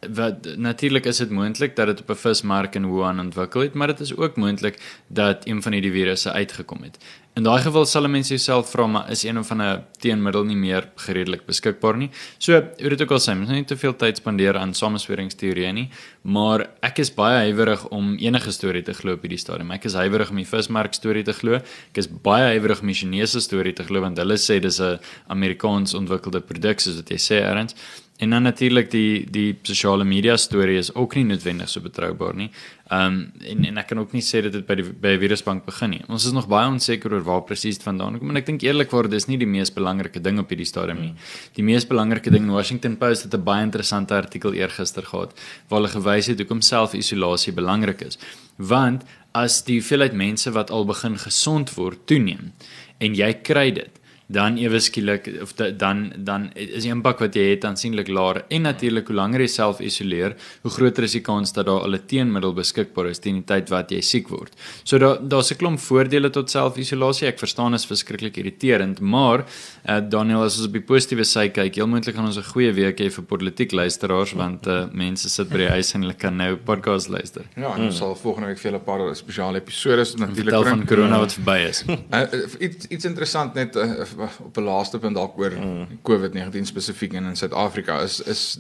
wat 0.03 0.49
natuurlik 0.59 1.05
is 1.07 1.21
dit 1.23 1.31
moontlik 1.31 1.77
dat 1.77 1.87
dit 1.87 2.01
op 2.01 2.11
'n 2.11 2.19
vismark 2.19 2.75
in 2.75 2.91
Wuhan 2.91 3.21
ontwikkel 3.21 3.61
het, 3.61 3.75
maar 3.75 3.87
dit 3.87 4.01
is 4.01 4.17
ook 4.17 4.37
moontlik 4.37 4.81
dat 5.07 5.47
een 5.47 5.63
van 5.63 5.73
hierdie 5.73 5.93
virusse 5.93 6.33
uitgekom 6.33 6.83
het. 6.83 6.99
In 7.33 7.47
daai 7.47 7.63
geval 7.65 7.87
sal 7.89 8.05
mense 8.13 8.35
jouself 8.35 8.69
vra 8.75 8.85
maar 8.93 9.07
is 9.11 9.23
een 9.25 9.39
of 9.41 9.51
ander 9.55 9.79
teenmiddel 10.05 10.43
nie 10.45 10.57
meer 10.57 10.91
gereedelik 11.01 11.47
beskikbaar 11.47 11.97
nie. 11.97 12.11
So, 12.37 12.59
hoe 12.61 12.91
dit 12.93 13.05
ook 13.07 13.15
al 13.17 13.23
sê, 13.25 13.33
mens 13.33 13.49
moet 13.49 13.63
nie 13.63 13.69
te 13.71 13.79
veel 13.81 13.95
tyd 13.97 14.21
spandeer 14.21 14.59
aan 14.61 14.75
samesweringsteorieë 14.77 15.71
nie, 15.73 15.87
maar 16.29 16.67
ek 16.85 17.01
is 17.01 17.13
baie 17.17 17.47
huiwerig 17.47 17.87
om 17.89 18.13
enige 18.21 18.53
storie 18.53 18.85
te 18.85 18.93
glo 18.99 19.17
op 19.17 19.25
hierdie 19.25 19.41
stadium. 19.41 19.73
Ek 19.73 19.89
is 19.89 19.97
huiwerig 19.97 20.29
om 20.29 20.43
die 20.43 20.47
vismark 20.51 20.93
storie 20.93 21.25
te 21.25 21.33
glo. 21.39 21.63
Ek 21.89 22.03
is 22.05 22.11
baie 22.13 22.51
huiwerig 22.53 22.85
om 22.85 22.93
die 22.93 22.99
Chinese 23.01 23.41
storie 23.41 23.73
te 23.81 23.89
glo 23.89 24.05
want 24.05 24.21
hulle 24.21 24.37
sê 24.37 24.61
dis 24.61 24.81
'n 24.81 25.01
Amerikaans 25.33 25.97
ontwikkelde 25.97 26.45
produk 26.45 26.85
soos 26.85 27.01
wat 27.01 27.17
jy 27.17 27.17
sê 27.17 27.41
erns. 27.41 27.75
En 28.23 28.31
dan 28.31 28.43
natuurlik 28.47 28.91
die 28.91 29.27
die 29.31 29.59
sosiale 29.67 30.05
media 30.07 30.37
storie 30.39 30.79
is 30.79 30.93
ook 30.95 31.15
nie 31.19 31.25
noodwendig 31.27 31.69
so 31.69 31.83
betroubaar 31.83 32.37
nie. 32.39 32.51
Ehm 32.87 33.07
um, 33.07 33.47
en 33.51 33.65
en 33.71 33.81
ek 33.83 33.89
kan 33.91 33.99
ook 33.99 34.13
nie 34.15 34.23
sê 34.23 34.43
dat 34.45 34.53
dit 34.55 34.67
by 34.67 34.77
die 34.79 34.85
by 34.85 35.15
die 35.17 35.21
virusbank 35.25 35.65
begin 35.67 35.91
nie. 35.97 36.03
Ons 36.09 36.27
is 36.29 36.35
nog 36.37 36.47
baie 36.53 36.69
onseker 36.71 37.17
oor 37.17 37.25
waar 37.27 37.41
presies 37.49 37.81
dit 37.81 37.87
vandaan 37.87 38.19
kom 38.21 38.31
en 38.31 38.39
ek 38.39 38.47
dink 38.47 38.63
eerlikwaar 38.63 39.09
dis 39.11 39.27
nie 39.27 39.39
die 39.41 39.49
mees 39.55 39.75
belangrike 39.75 40.23
ding 40.23 40.39
op 40.39 40.55
hierdie 40.55 40.69
stadium 40.71 41.01
nie. 41.03 41.15
Die 41.57 41.65
mees 41.67 41.87
belangrike 41.89 42.31
ding 42.31 42.47
in 42.47 42.55
Washington 42.55 42.95
Post 43.01 43.27
het 43.27 43.35
'n 43.35 43.43
baie 43.45 43.65
interessante 43.67 44.15
artikel 44.15 44.55
eergister 44.55 45.03
gehad 45.03 45.35
waar 45.69 45.81
hulle 45.81 45.93
gewys 45.97 46.27
het 46.27 46.39
hoekom 46.39 46.61
selfisolasie 46.61 47.53
belangrik 47.53 48.07
is. 48.07 48.19
Want 48.57 49.03
as 49.33 49.65
die 49.65 49.81
hoeveelheid 49.81 50.13
mense 50.13 50.51
wat 50.51 50.71
al 50.71 50.85
begin 50.85 51.19
gesond 51.19 51.75
word 51.75 52.07
toeneem 52.07 52.53
en 52.99 53.15
jy 53.15 53.33
kry 53.43 53.71
dit 53.73 54.02
dan 54.27 54.57
ewe 54.59 54.81
skielik 54.81 55.29
of 55.43 55.55
da, 55.59 55.71
dan 55.71 56.13
dan 56.17 56.51
is 56.55 56.85
die 56.85 56.93
impak 56.93 57.21
wat 57.21 57.35
jy 57.37 57.51
het 57.51 57.65
aansienlik 57.65 58.09
laer 58.09 58.43
en 58.49 58.63
natuurlik 58.63 59.11
hoe 59.11 59.17
langer 59.17 59.45
jy 59.45 59.49
self 59.49 59.81
isoleer, 59.81 60.37
hoe 60.63 60.71
groter 60.71 61.05
is 61.05 61.17
die 61.17 61.25
kans 61.25 61.53
dat 61.53 61.67
daar 61.67 61.83
al 61.87 61.95
'n 61.95 62.07
teenmiddel 62.07 62.55
beskikbaar 62.55 63.11
is 63.11 63.19
teen 63.19 63.41
die 63.41 63.47
tyd 63.47 63.69
wat 63.71 63.91
jy 63.91 64.01
siek 64.01 64.29
word. 64.29 64.53
So 64.85 64.99
daar 64.99 65.19
daar's 65.21 65.53
'n 65.53 65.57
klomp 65.57 65.81
voordele 65.81 66.31
tot 66.31 66.51
selfisolasie. 66.51 67.27
Ek 67.29 67.39
verstaan 67.39 67.75
is 67.75 67.87
verskriklik 67.87 68.37
irriterend, 68.37 69.01
maar 69.01 69.45
uh, 69.89 70.01
Daniel 70.01 70.43
as 70.43 70.57
ons 70.59 70.67
op 70.67 70.73
die 70.73 70.81
positiewe 70.81 71.25
sy 71.25 71.49
kyk, 71.49 71.75
heel 71.75 71.87
moontlik 71.87 72.15
gaan 72.15 72.27
ons 72.27 72.39
'n 72.39 72.53
goeie 72.53 72.73
week 72.73 73.01
hê 73.01 73.11
vir 73.11 73.25
politiek 73.25 73.73
luisteraars 73.73 74.33
want 74.33 74.67
uh, 74.67 74.87
mense 74.93 75.29
sit 75.29 75.49
by 75.49 75.57
die 75.57 75.69
huis 75.69 75.95
en 75.95 76.03
hulle 76.03 76.15
kan 76.15 76.37
nou 76.37 76.57
podcast 76.57 77.09
luister. 77.09 77.45
Ja, 77.57 77.75
en 77.77 77.85
ons 77.85 77.97
sal 77.97 78.15
volgende 78.15 78.49
week 78.49 78.59
vir 78.59 78.71
julle 78.71 78.81
'n 78.81 78.85
paar 78.85 79.17
spesiale 79.17 79.57
episode 79.59 80.05
natuurlik 80.17 80.55
bring 80.55 80.69
van 80.69 80.87
corona 80.87 81.19
wat 81.19 81.33
verby 81.33 81.59
is. 81.69 81.85
uh, 81.89 82.27
iets 82.67 82.87
iets 82.89 83.05
interessant 83.05 83.55
net 83.55 83.77
uh, 83.77 84.05
op 84.19 84.57
'n 84.57 84.63
laaste 84.63 84.99
punt 84.99 85.15
dalk 85.15 85.39
oor 85.39 85.53
mm. 85.53 85.87
COVID-19 86.03 86.63
spesifiek 86.63 87.13
in 87.13 87.37
Suid-Afrika 87.37 88.01
is 88.01 88.21
is 88.21 88.59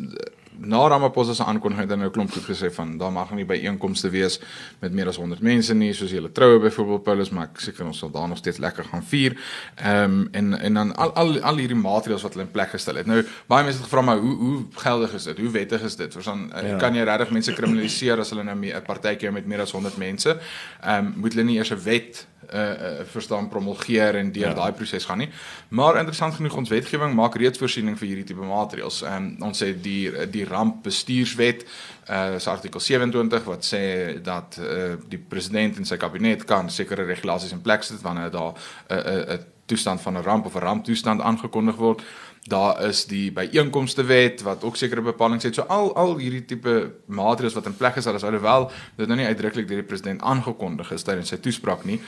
na 0.67 0.89
Ramaphosa 0.89 1.35
se 1.35 1.45
aankondiging 1.45 1.89
het 1.89 1.95
hy 1.95 1.99
nou 2.01 2.11
klomp 2.15 2.33
goed 2.35 2.47
gesê 2.47 2.71
van 2.75 2.95
daar 2.99 3.13
mag 3.15 3.31
nie 3.37 3.47
by 3.49 3.59
einkomste 3.67 4.11
wees 4.13 4.39
met 4.83 4.95
meer 4.95 5.11
as 5.11 5.19
100 5.21 5.43
mense 5.45 5.75
nie 5.75 5.93
soos 5.97 6.13
julle 6.15 6.31
troue 6.35 6.61
byvoorbeeld 6.63 7.05
Paulus 7.07 7.33
maar 7.35 7.51
ek 7.51 7.63
seker 7.65 7.87
ons 7.89 8.03
sal 8.03 8.13
daar 8.15 8.29
nog 8.31 8.41
steeds 8.41 8.61
lekker 8.63 8.89
gaan 8.91 9.05
vier. 9.13 9.37
Ehm 9.77 10.19
um, 10.21 10.29
en 10.33 10.59
en 10.59 10.81
dan 10.81 10.95
al 10.97 11.15
al 11.19 11.39
al 11.41 11.63
hierdie 11.63 11.79
maatreëls 11.79 12.23
wat 12.23 12.37
hulle 12.37 12.47
in 12.47 12.53
plek 12.55 12.75
gestel 12.77 13.01
het. 13.01 13.07
Nou 13.07 13.23
baie 13.51 13.65
mense 13.65 13.81
het 13.81 13.89
gevra 13.89 14.05
maar 14.07 14.23
hoe 14.23 14.35
hoe 14.37 14.59
geldig 14.85 15.15
is 15.15 15.31
dit? 15.31 15.39
Hoe 15.39 15.51
wettig 15.51 15.83
is 15.83 15.97
dit? 15.97 16.13
Verstaan 16.13 16.53
eh, 16.53 16.69
ja. 16.69 16.77
kan 16.79 16.95
jy 16.95 17.05
regtig 17.05 17.31
mense 17.31 17.53
kriminaliseer 17.53 18.21
as 18.21 18.31
hulle 18.31 18.45
nou 18.45 18.57
'n 18.57 18.83
partytjie 18.87 19.31
met 19.31 19.47
meer 19.47 19.61
as 19.61 19.73
100 19.73 19.97
mense? 19.97 20.39
Ehm 20.83 21.07
um, 21.07 21.15
moet 21.17 21.33
hulle 21.35 21.45
nie 21.45 21.57
eers 21.57 21.73
'n 21.73 21.83
wet 21.83 22.27
uh, 22.55 22.61
uh 22.61 23.01
verstaan 23.05 23.49
promulgeer 23.49 24.15
en 24.15 24.33
deur 24.33 24.49
ja. 24.49 24.55
daai 24.55 24.73
proses 24.73 25.05
gaan 25.05 25.19
nie. 25.19 25.29
Maar 25.69 25.97
interessant 25.97 26.35
genoeg 26.35 26.57
ons 26.57 26.69
wetgewing 26.69 27.15
maak 27.15 27.35
reeds 27.35 27.59
voorsiening 27.59 27.99
vir 27.99 28.09
hierdie 28.09 28.25
tipe 28.25 28.47
maatreëls. 28.47 29.03
Ehm 29.03 29.17
um, 29.17 29.49
ons 29.49 29.63
sê 29.63 29.73
die 29.81 30.11
die 30.31 30.45
rampbestuurswet 30.53 31.65
uh 32.11 32.35
is 32.37 32.49
artikel 32.51 32.81
27 32.81 33.45
wat 33.49 33.65
sê 33.65 33.83
dat 34.23 34.59
uh 34.61 34.95
die 35.09 35.19
president 35.19 35.79
en 35.79 35.89
sy 35.89 35.97
kabinet 35.97 36.45
kan 36.45 36.71
sekere 36.71 37.07
regulasies 37.09 37.53
in 37.53 37.63
plek 37.63 37.83
sit 37.87 38.03
wanneer 38.03 38.31
daar 38.31 38.53
'n 38.53 38.95
uh, 38.95 38.99
'n 38.99 39.19
uh, 39.19 39.35
uh, 39.35 39.41
toestand 39.67 40.01
van 40.01 40.17
'n 40.17 40.23
ramp 40.23 40.47
of 40.47 40.55
'n 40.55 40.59
ramptoestand 40.59 41.21
aangekondig 41.21 41.77
word. 41.77 42.03
Daar 42.51 42.81
is 42.89 43.05
die 43.07 43.31
byeenkomste 43.31 44.03
wet 44.05 44.41
wat 44.43 44.65
ook 44.65 44.77
sekere 44.77 45.03
bepalinge 45.03 45.47
het. 45.47 45.55
So 45.55 45.63
al 45.63 45.93
al 45.97 46.17
hierdie 46.19 46.45
tipe 46.45 46.91
maatreëls 47.07 47.55
wat 47.55 47.69
in 47.71 47.77
plek 47.77 48.01
is, 48.01 48.07
alhoewel 48.11 48.71
dit 48.97 49.07
nou 49.07 49.19
nie 49.19 49.27
uitdruklik 49.27 49.69
deur 49.69 49.79
die 49.79 49.87
president 49.87 50.23
aangekondig 50.27 50.91
is 50.91 51.07
tydens 51.07 51.31
sy 51.31 51.39
toespraak 51.39 51.85
nie, 51.87 52.01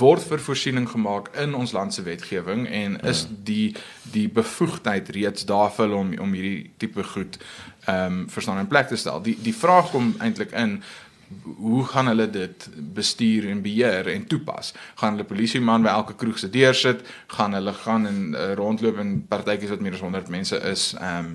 word 0.00 0.24
vir 0.24 0.40
voorsiening 0.40 0.88
gemaak 0.88 1.28
in 1.36 1.52
ons 1.54 1.76
land 1.76 1.92
se 1.94 2.02
wetgewing 2.02 2.64
en 2.66 2.96
is 3.04 3.26
die 3.44 3.74
die 4.14 4.28
bevoegdheid 4.32 5.12
reeds 5.12 5.44
daar 5.44 5.68
vir 5.76 5.84
hulle 5.86 6.00
om 6.00 6.16
om 6.24 6.32
hierdie 6.32 6.70
tipe 6.80 7.04
goed 7.12 7.36
ehm 7.84 8.20
um, 8.24 8.28
verstaan 8.32 8.58
in 8.58 8.72
plek 8.72 8.88
te 8.88 8.96
stel. 8.96 9.20
Die 9.20 9.36
die 9.36 9.54
vraag 9.54 9.90
kom 9.92 10.14
eintlik 10.18 10.56
in 10.56 10.78
hoe 11.42 11.84
gaan 11.84 12.06
hulle 12.06 12.26
dit 12.30 12.68
bestuur 12.94 13.48
en 13.50 13.62
beheer 13.62 14.08
en 14.08 14.26
toepas? 14.26 14.74
Gaan 15.00 15.16
hulle 15.16 15.28
polisieman 15.28 15.82
by 15.82 15.92
elke 15.92 16.14
kroeg 16.20 16.38
se 16.38 16.50
deur 16.50 16.74
sit? 16.74 17.02
Gaan 17.36 17.56
hulle 17.56 17.72
gaan 17.84 18.06
en 18.06 18.20
uh, 18.34 18.52
rondloop 18.58 18.98
in 19.02 19.16
partytjies 19.28 19.74
wat 19.74 19.84
meer 19.84 19.98
as 19.98 20.06
100 20.06 20.28
mense 20.28 20.62
is? 20.70 20.92
Ehm 21.00 21.34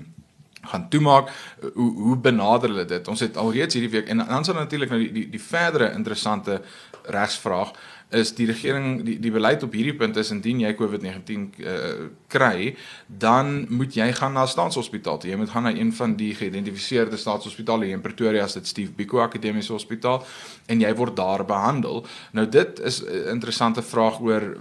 gaan 0.60 0.88
toemaak 0.88 1.30
hoe 1.74 1.92
hoe 1.94 2.16
benader 2.16 2.68
hulle 2.68 2.84
dit 2.84 3.08
ons 3.08 3.20
het 3.24 3.36
alreeds 3.40 3.74
hierdie 3.74 3.94
week 3.94 4.10
en 4.12 4.20
dan 4.20 4.44
sal 4.44 4.58
natuurlik 4.58 4.90
nou 4.92 4.98
die 5.00 5.12
die 5.12 5.28
die 5.32 5.40
verdere 5.40 5.92
interessante 5.96 6.60
regsvraag 7.08 7.72
is 8.10 8.32
die 8.34 8.46
regering 8.46 9.02
die 9.06 9.18
die 9.22 9.30
beleid 9.30 9.62
op 9.62 9.74
hierdie 9.76 9.94
punt 9.94 10.16
is 10.18 10.32
indien 10.34 10.60
jy 10.64 10.72
COVID-19 10.74 11.44
uh, 11.62 11.74
eh, 11.74 12.02
kry, 12.30 12.74
dan 13.06 13.66
moet 13.70 13.94
jy 13.94 14.08
gaan 14.18 14.34
na 14.34 14.46
staatshospitaal. 14.50 15.22
Jy 15.22 15.38
moet 15.38 15.52
gaan 15.54 15.68
na 15.68 15.74
een 15.74 15.92
van 15.94 16.16
die 16.18 16.32
geïdentifiseerde 16.34 17.16
staatshospitale 17.20 17.86
hier 17.86 17.98
in 17.98 18.04
Pretoria, 18.04 18.46
dit 18.50 18.66
Steve 18.66 18.92
Biko 18.96 19.22
Akademiese 19.22 19.72
Hospitaal 19.72 20.24
en 20.66 20.82
jy 20.82 20.92
word 20.98 21.16
daar 21.16 21.44
behandel. 21.46 22.04
Nou 22.32 22.48
dit 22.48 22.80
is 22.80 23.02
'n 23.04 23.30
interessante 23.30 23.82
vraag 23.82 24.20
oor 24.20 24.56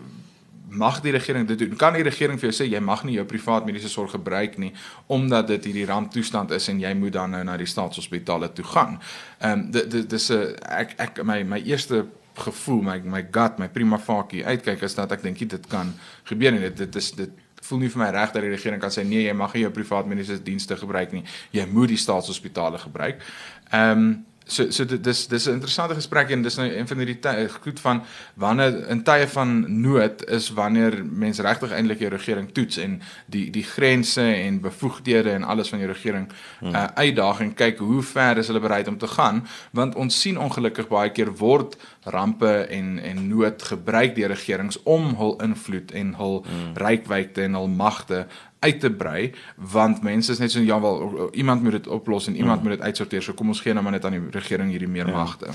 mag 0.69 1.01
die 1.01 1.11
regering 1.11 1.47
dit 1.47 1.59
doen? 1.59 1.75
Kan 1.75 1.93
die 1.93 2.03
regering 2.03 2.39
vir 2.39 2.49
jou 2.49 2.55
sê 2.55 2.69
jy 2.69 2.79
mag 2.79 3.03
nie 3.03 3.15
jou 3.17 3.25
privaat 3.25 3.65
mediese 3.65 3.89
sorg 3.89 4.11
gebruik 4.11 4.57
nie 4.57 4.71
omdat 5.07 5.47
dit 5.47 5.65
hierdie 5.69 5.85
ramptoestand 5.89 6.51
is 6.51 6.67
en 6.69 6.79
jy 6.79 6.93
moet 6.93 7.13
dan 7.13 7.31
nou 7.31 7.43
na 7.43 7.57
die 7.57 7.69
staatshospitale 7.69 8.51
toe 8.53 8.65
gaan? 8.65 8.99
Ehm 9.39 9.51
um, 9.51 9.71
dit 9.71 9.91
dit 9.91 10.13
is 10.13 10.29
'n 10.31 10.55
ek 10.69 10.95
ek 10.97 11.23
my 11.23 11.43
my 11.43 11.61
eerste 11.65 12.05
gevoel 12.45 12.81
my 12.85 12.97
my 13.03 13.21
gut 13.31 13.59
my 13.59 13.67
prima 13.67 13.97
facie 13.97 14.45
uitkyk 14.45 14.81
is 14.87 14.95
dat 14.95 15.11
ek 15.11 15.23
dink 15.25 15.39
dit 15.49 15.67
kan 15.67 15.93
gebeur 16.31 16.53
en 16.53 16.61
dit 16.67 16.77
dit 16.77 16.95
is 16.95 17.11
dit 17.11 17.45
voel 17.69 17.83
nie 17.83 17.91
vir 17.91 18.01
my 18.03 18.09
reg 18.15 18.31
dat 18.33 18.45
die 18.45 18.53
regering 18.53 18.81
kan 18.81 18.93
sê 18.93 19.03
nee 19.03 19.25
jy 19.27 19.35
mag 19.35 19.53
nie 19.53 19.65
jou 19.65 19.71
privaat 19.75 20.07
mediese 20.07 20.39
dienste 20.43 20.77
gebruik 20.79 21.13
nie 21.15 21.25
jy 21.55 21.65
moet 21.67 21.91
die 21.91 21.99
staatshospitale 21.99 22.81
gebruik. 22.87 23.23
Ehm 23.71 23.91
um, 23.97 24.09
so 24.49 24.71
so 24.71 24.85
dit 24.85 25.03
dis 25.03 25.27
dis 25.27 25.45
'n 25.47 25.53
interessante 25.53 25.95
gesprek 25.95 26.29
en 26.29 26.41
dis 26.41 26.55
nou 26.55 26.67
een 26.67 26.87
van 26.87 26.97
die 26.97 27.17
goed 27.61 27.79
van 27.79 28.03
wanneer 28.33 28.87
in 28.89 29.03
tye 29.03 29.27
van 29.27 29.81
nood 29.81 30.25
is 30.29 30.49
wanneer 30.49 31.05
mense 31.05 31.41
regtig 31.41 31.71
eintlik 31.71 31.99
die 31.99 32.09
regering 32.09 32.51
toets 32.51 32.77
en 32.77 33.01
die 33.25 33.49
die 33.51 33.63
grense 33.63 34.21
en 34.21 34.61
bevoegdhede 34.61 35.31
en 35.31 35.43
alles 35.43 35.69
van 35.69 35.79
die 35.79 35.87
regering 35.87 36.29
hmm. 36.59 36.75
uh, 36.75 36.85
uitdaag 36.95 37.39
en 37.39 37.53
kyk 37.53 37.77
hoe 37.77 38.01
ver 38.03 38.37
is 38.37 38.47
hulle 38.47 38.59
bereid 38.59 38.87
om 38.87 38.97
te 38.97 39.07
gaan 39.07 39.47
want 39.71 39.95
ons 39.95 40.21
sien 40.21 40.37
ongelukkig 40.37 40.87
baie 40.87 41.11
keer 41.11 41.31
word 41.35 41.77
rampe 42.03 42.67
en 42.69 42.99
en 42.99 43.27
nood 43.27 43.63
gebruik 43.63 44.15
deur 44.15 44.27
regerings 44.27 44.83
om 44.83 45.15
hul 45.15 45.37
invloed 45.41 45.91
en 45.91 46.13
hul 46.13 46.45
hmm. 46.45 46.73
rykwyte 46.73 47.41
en 47.41 47.53
hul 47.53 47.67
magte 47.67 48.27
uit 48.59 48.79
te 48.79 48.91
brei 48.91 49.31
want 49.55 50.01
mense 50.03 50.31
is 50.31 50.39
net 50.41 50.51
so 50.51 50.59
ja 50.59 50.79
wel 50.81 51.29
iemand 51.31 51.63
moet 51.63 51.71
dit 51.71 51.87
oplos 51.87 52.27
en 52.27 52.35
iemand 52.35 52.61
mm. 52.61 52.67
moet 52.67 52.77
dit 52.77 52.85
uitsorteer 52.85 53.23
so 53.23 53.33
kom 53.33 53.47
ons 53.53 53.61
gee 53.63 53.73
nou 53.73 53.83
maar 53.83 53.95
net 53.95 54.05
aan 54.05 54.17
die 54.17 54.31
regering 54.31 54.71
hierdie 54.71 54.89
meer 54.89 55.07
ja. 55.07 55.13
magte. 55.15 55.53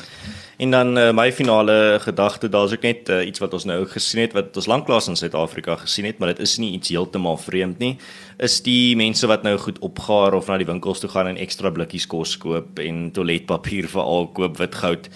En 0.56 0.70
dan 0.70 0.98
uh, 0.98 1.10
my 1.12 1.32
finale 1.32 1.98
gedagte 2.00 2.48
daar's 2.48 2.72
ook 2.72 2.82
net 2.82 3.08
uh, 3.08 3.26
iets 3.26 3.38
wat 3.44 3.52
ons 3.52 3.64
nou 3.68 3.84
gesien 3.86 4.22
het 4.24 4.32
wat 4.32 4.56
ons 4.56 4.70
lanklaas 4.70 5.08
in 5.12 5.20
Suid-Afrika 5.20 5.76
gesien 5.84 6.08
het 6.08 6.18
maar 6.18 6.32
dit 6.32 6.44
is 6.46 6.56
nie 6.58 6.72
iets 6.72 6.88
heeltemal 6.88 7.36
vreemd 7.36 7.78
nie 7.78 7.96
is 8.36 8.60
die 8.64 8.96
mense 8.96 9.26
wat 9.26 9.42
nou 9.42 9.56
goed 9.58 9.78
opgaar 9.78 10.34
of 10.34 10.48
na 10.48 10.56
die 10.58 10.68
winkels 10.68 11.04
toe 11.04 11.10
gaan 11.12 11.28
en 11.34 11.40
ekstra 11.40 11.70
blikkies 11.70 12.06
kos 12.06 12.38
koop 12.40 12.80
en 12.80 13.10
toiletpapier 13.12 13.88
vir 13.88 14.02
al 14.02 14.30
koop 14.32 14.56
wit 14.62 14.74
goud 14.80 15.10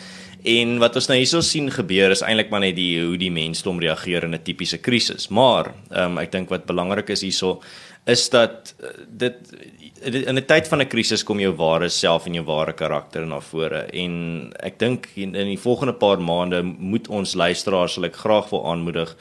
En 0.45 0.79
wat 0.79 0.95
ons 0.97 1.09
nou 1.09 1.19
hierso 1.19 1.41
sien 1.41 1.71
gebeur 1.71 2.11
is 2.11 2.23
eintlik 2.23 2.51
maar 2.51 2.61
net 2.61 2.77
die 2.77 3.01
hoe 3.01 3.17
die 3.19 3.31
mensdom 3.31 3.81
reageer 3.83 4.25
in 4.25 4.35
'n 4.35 4.43
tipiese 4.43 4.79
krisis. 4.79 5.29
Maar 5.29 5.75
ehm 5.91 6.13
um, 6.13 6.19
ek 6.19 6.33
dink 6.33 6.49
wat 6.49 6.67
belangrik 6.67 7.11
is 7.11 7.23
hierso 7.23 7.61
is 8.07 8.29
dat 8.31 8.75
uh, 8.81 8.89
dit 9.09 9.35
in 10.03 10.37
'n 10.39 10.47
tyd 10.47 10.69
van 10.69 10.81
'n 10.81 10.89
krisis 10.89 11.25
kom 11.25 11.41
jou 11.41 11.53
ware 11.57 11.89
self 11.89 12.27
en 12.27 12.35
jou 12.35 12.45
ware 12.45 12.73
karakter 12.73 13.27
na 13.27 13.41
vore 13.41 13.87
en 13.93 14.53
ek 14.61 14.79
dink 14.79 15.09
in, 15.15 15.35
in 15.35 15.47
die 15.47 15.59
volgende 15.59 15.93
paar 15.93 16.21
maande 16.21 16.63
moet 16.63 17.09
ons 17.09 17.35
luisteraars 17.35 17.93
sal 17.93 18.05
ek 18.05 18.17
graag 18.17 18.51
wil 18.51 18.67
aanmoedig 18.67 19.17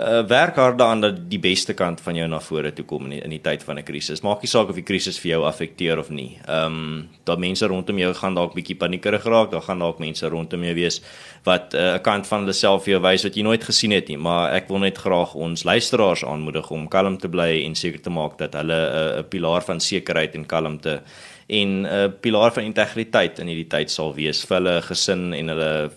uh, 0.00 0.22
werk 0.26 0.56
hard 0.56 0.78
daaraan 0.78 1.00
dat 1.00 1.18
die 1.30 1.38
beste 1.38 1.74
kant 1.74 2.00
van 2.00 2.16
jou 2.18 2.26
na 2.28 2.40
vore 2.42 2.72
toe 2.72 2.84
kom 2.84 3.06
in 3.06 3.16
die, 3.16 3.20
in 3.22 3.30
die 3.30 3.40
tyd 3.42 3.62
van 3.62 3.78
'n 3.78 3.84
krisis. 3.84 4.22
Maak 4.22 4.42
nie 4.42 4.50
saak 4.50 4.68
of 4.68 4.74
die 4.74 4.86
krisis 4.86 5.18
vir 5.18 5.30
jou 5.30 5.44
affekteer 5.44 5.98
of 5.98 6.10
nie. 6.10 6.38
Ehm 6.48 6.66
um, 6.66 7.08
daar 7.24 7.38
mense 7.38 7.66
rondom 7.66 7.98
jou 7.98 8.14
gaan 8.14 8.34
dalk 8.34 8.54
bietjie 8.54 8.76
paniekerig 8.76 9.24
raak, 9.24 9.50
daar 9.50 9.62
gaan 9.62 9.78
dalk 9.78 9.98
mense 9.98 10.28
rondom 10.28 10.64
jou 10.64 10.74
wees 10.74 11.00
wat 11.44 11.74
eh, 11.74 11.80
'n 11.80 11.94
uh, 11.94 12.02
kant 12.02 12.26
van 12.26 12.40
hulle 12.40 12.52
self 12.52 12.84
vir 12.84 12.92
jou 12.92 13.02
wys 13.02 13.22
wat 13.24 13.36
jy 13.36 13.42
nooit 13.42 13.64
gesien 13.64 13.92
het 13.92 14.08
nie, 14.08 14.16
maar 14.16 14.52
ek 14.52 14.68
wil 14.68 14.78
net 14.78 14.98
graag 14.98 15.34
ons 15.34 15.64
luisteraars 15.64 16.24
aanmoedig 16.24 16.70
om 16.70 16.88
kalm 16.88 17.18
te 17.18 17.28
bly 17.28 17.64
en 17.64 17.74
seker 17.74 18.00
te 18.00 18.10
maak 18.10 18.38
dat 18.38 18.54
hulle 18.54 18.80
eh, 18.86 19.16
'n 19.16 19.18
uh, 19.18 19.28
pilaar 19.28 19.62
van 19.62 19.80
sekerheid 19.80 20.34
en 20.34 20.46
kalmte 20.46 21.02
en 21.46 21.82
'n 21.82 21.84
uh, 21.84 22.08
pilaar 22.20 22.52
van 22.52 22.64
integriteit 22.64 23.38
in 23.38 23.46
hierdie 23.46 23.68
tyd 23.68 23.90
sal 23.90 24.14
wees 24.14 24.44
vir 24.44 24.56
hulle 24.56 24.82
gesin 24.82 25.32
en 25.34 25.48
hulle 25.48 25.90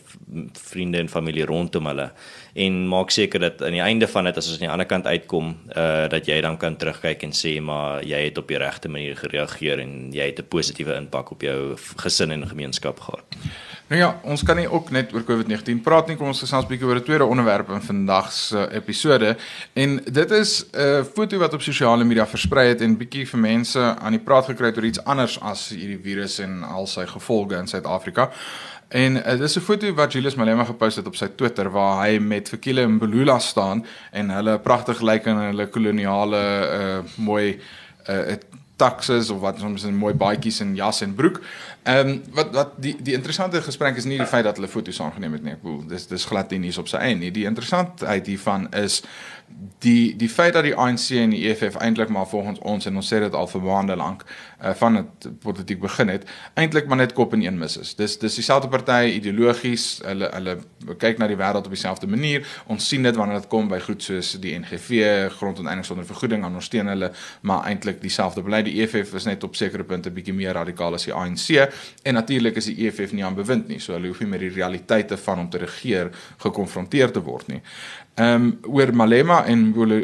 vriende 0.54 1.00
en 1.00 1.10
familie 1.10 1.46
rondom 1.46 1.86
hulle 1.86 2.12
en 2.58 2.88
maak 2.90 3.12
seker 3.14 3.40
dat 3.40 3.62
aan 3.62 3.76
die 3.78 3.84
einde 3.86 4.08
van 4.10 4.26
dit 4.26 4.38
as 4.38 4.50
ons 4.50 4.58
aan 4.58 4.66
die 4.66 4.74
ander 4.74 4.90
kant 4.90 5.06
uitkom 5.06 5.54
uh 5.76 6.10
dat 6.10 6.26
jy 6.30 6.40
dan 6.42 6.58
kan 6.58 6.78
terugkyk 6.80 7.24
en 7.28 7.34
sê 7.36 7.58
maar 7.62 8.04
jy 8.06 8.24
het 8.26 8.38
op 8.38 8.48
die 8.50 8.58
regte 8.58 8.90
manier 8.90 9.18
gereageer 9.20 9.82
en 9.84 10.12
jy 10.14 10.30
het 10.32 10.40
'n 10.40 10.48
positiewe 10.50 10.96
impak 10.96 11.32
op 11.32 11.42
jou 11.42 11.78
gesin 12.04 12.32
en 12.32 12.48
gemeenskap 12.48 13.00
gehad. 13.00 13.26
Nou 13.88 14.02
ja, 14.02 14.20
ons 14.24 14.44
kan 14.44 14.58
nie 14.60 14.68
ook 14.68 14.90
net 14.92 15.14
oor 15.14 15.24
COVID-19 15.24 15.80
praat 15.84 16.10
nie. 16.10 16.18
Kom 16.20 16.28
ons 16.28 16.40
gesels 16.44 16.66
'n 16.66 16.68
bietjie 16.68 16.88
oor 16.88 17.00
'n 17.00 17.04
tweede 17.04 17.26
onderwerp 17.26 17.70
in 17.70 17.82
vandag 17.82 18.32
se 18.32 18.68
episode. 18.72 19.38
En 19.74 20.02
dit 20.04 20.32
is 20.32 20.66
'n 20.74 21.04
foto 21.14 21.38
wat 21.38 21.54
op 21.54 21.62
sosiale 21.62 22.04
media 22.04 22.28
versprei 22.28 22.68
het 22.68 22.82
en 22.82 22.98
bietjie 22.98 23.28
vir 23.28 23.40
mense 23.40 23.80
aan 23.80 24.12
die 24.12 24.20
praat 24.20 24.46
gekry 24.46 24.66
het 24.66 24.78
oor 24.78 24.86
iets 24.86 25.04
anders 25.04 25.40
as 25.40 25.70
hierdie 25.70 26.00
virus 26.04 26.40
en 26.40 26.64
al 26.64 26.88
sy 26.88 27.06
gevolge 27.06 27.56
in 27.56 27.68
Suid-Afrika. 27.68 28.32
En 28.88 29.16
uh, 29.16 29.38
dis 29.40 29.56
'n 29.58 29.60
foto 29.60 29.94
wat 29.94 30.12
Julius 30.12 30.36
Malema 30.36 30.64
gepost 30.64 30.96
het 30.96 31.08
op 31.08 31.16
sy 31.16 31.28
Twitter 31.36 31.72
waar 31.72 32.06
hy 32.06 32.20
met 32.20 32.50
Fikile 32.50 32.88
Mbulula 32.88 33.40
staan 33.40 33.86
en 34.12 34.30
hulle 34.30 34.60
pragtig 34.60 35.02
lyk 35.02 35.26
in 35.26 35.36
hulle 35.36 35.68
koloniale 35.68 36.44
uh 36.80 37.00
mooi 37.16 37.60
uh 38.10 38.38
taxes 38.78 39.30
of 39.30 39.40
wat 39.40 39.60
soms 39.60 39.84
'n 39.84 39.96
mooi 39.96 40.14
baadjies 40.14 40.60
en 40.60 40.76
jas 40.76 41.02
en 41.02 41.16
broek. 41.16 41.42
Ehm 41.84 42.08
um, 42.08 42.24
wat 42.32 42.52
wat 42.52 42.72
die 42.76 42.96
die 43.02 43.14
interessante 43.14 43.62
gesprek 43.62 43.96
is 43.96 44.06
nie 44.06 44.18
die 44.18 44.28
feit 44.28 44.44
dat 44.44 44.56
hulle 44.56 44.68
foto's 44.68 45.02
aangeneem 45.02 45.34
het 45.34 45.44
nie. 45.44 45.52
Ek 45.52 45.62
bedoel 45.62 45.88
dis 45.88 46.08
dis 46.08 46.26
glad 46.26 46.50
nie 46.50 46.60
hier 46.60 46.80
op 46.80 46.88
sy 46.88 46.98
eie 46.98 47.16
nie. 47.16 47.32
Die 47.32 47.46
interessantheid 47.46 48.28
hiervan 48.28 48.68
is 48.74 49.04
die 49.80 50.16
die 50.16 50.30
feit 50.30 50.54
dat 50.54 50.64
die 50.64 50.76
ANC 50.76 51.10
en 51.10 51.32
die 51.34 51.44
EFF 51.50 51.76
eintlik 51.76 52.10
maar 52.10 52.28
volgens 52.28 52.60
ons 52.60 52.86
en 52.86 52.96
ons 52.96 53.14
sê 53.14 53.20
dit 53.22 53.34
al 53.34 53.48
vir 53.48 53.62
maande 53.62 53.96
lank 53.96 54.24
uh, 54.26 54.74
van 54.78 55.00
dit 55.00 55.28
politiek 55.42 55.80
begin 55.82 56.12
het 56.12 56.26
eintlik 56.54 56.88
maar 56.88 56.98
net 56.98 57.14
kop 57.18 57.34
in 57.34 57.44
een 57.46 57.58
mis 57.58 57.78
is. 57.78 57.94
Dis 57.96 58.18
dis 58.20 58.36
dieselfde 58.36 58.70
party 58.74 59.14
ideologies, 59.18 59.86
hulle 60.06 60.30
hulle 60.34 60.58
kyk 61.02 61.22
na 61.22 61.30
die 61.30 61.38
wêreld 61.40 61.70
op 61.70 61.74
dieselfde 61.74 62.10
manier. 62.10 62.46
Ons 62.74 62.88
sien 62.90 63.06
dit 63.06 63.16
wanneer 63.16 63.42
dit 63.42 63.50
kom 63.52 63.70
by 63.72 63.80
goed 63.84 64.04
soos 64.04 64.34
die 64.42 64.54
NGV, 64.60 65.30
grondonteiening 65.38 65.86
sonder 65.86 66.08
vergoeding, 66.08 66.46
aan 66.46 66.58
ons 66.58 66.70
steun 66.70 66.90
hulle, 66.92 67.12
maar 67.42 67.66
eintlik 67.70 68.02
dieselfde 68.02 68.44
beleid. 68.46 68.68
Die 68.70 68.82
EFF 68.84 69.14
is 69.18 69.30
net 69.30 69.44
op 69.44 69.56
sekere 69.58 69.86
punte 69.88 70.14
bietjie 70.14 70.36
meer 70.38 70.58
radikaal 70.58 70.98
as 70.98 71.08
die 71.10 71.16
ANC 71.16 71.48
en 72.04 72.18
natuurlik 72.18 72.58
is 72.62 72.70
die 72.72 72.88
EFF 72.88 73.14
nie 73.14 73.26
aan 73.26 73.38
bewind 73.38 73.70
nie, 73.72 73.80
so 73.84 73.96
hulle 73.98 74.12
hoef 74.12 74.22
nie 74.24 74.32
met 74.32 74.44
die 74.44 74.54
realiteite 74.54 75.18
van 75.22 75.46
om 75.46 75.50
te 75.50 75.62
regeer 75.64 76.12
gekonfronteer 76.44 77.14
te 77.14 77.24
word 77.24 77.50
nie. 77.52 77.62
Ehm 78.18 78.34
um, 78.34 78.60
oor 78.74 78.90
Malema 78.96 79.44
en 79.46 79.60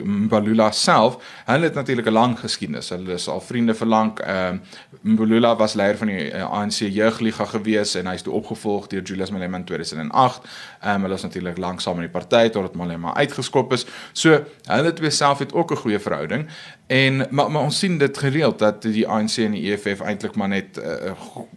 Mbalula 0.05 0.67
self, 0.71 1.15
hulle 1.45 1.63
het 1.63 1.73
natuurlik 1.73 2.05
'n 2.05 2.11
lang 2.13 2.39
geskiedenis. 2.39 2.89
Hulle 2.89 3.13
is 3.13 3.27
al 3.27 3.41
vriende 3.41 3.73
vir 3.73 3.87
lank. 3.87 4.19
Ehm 4.19 4.59
um, 5.01 5.13
Mbalula 5.13 5.55
was 5.55 5.73
leier 5.73 5.97
van 5.97 6.07
die 6.07 6.29
uh, 6.29 6.39
eh, 6.39 6.51
ANC 6.51 6.77
jeugliga 6.93 7.45
gewees 7.45 7.95
en 7.95 8.05
hy's 8.07 8.21
toe 8.21 8.33
opgevolg 8.33 8.87
deur 8.87 9.01
Julius 9.01 9.31
Malema 9.31 9.57
in 9.57 9.63
2008. 9.63 10.41
Ehm 10.81 10.95
um, 10.95 11.01
hulle 11.01 11.15
is 11.15 11.21
natuurlik 11.21 11.57
lank 11.57 11.81
saam 11.81 11.95
in 11.95 12.01
die 12.01 12.19
party 12.19 12.49
totdat 12.49 12.75
Malema 12.75 13.15
uitgeskop 13.15 13.73
is. 13.73 13.85
So, 14.11 14.43
hulle 14.67 14.93
twee 14.93 15.09
self 15.09 15.39
het 15.39 15.53
ook 15.53 15.71
'n 15.71 15.75
goeie 15.75 15.99
verhouding. 15.99 16.47
En 16.93 17.25
maar, 17.29 17.51
maar 17.51 17.61
ons 17.61 17.79
sien 17.79 17.97
dit 17.97 18.17
gereeld 18.17 18.59
dat 18.59 18.81
die 18.81 19.07
ANC 19.07 19.37
en 19.41 19.55
die 19.55 19.63
EFF 19.71 20.03
eintlik 20.05 20.35
maar 20.37 20.51
net 20.51 20.77
uh, 20.77 21.13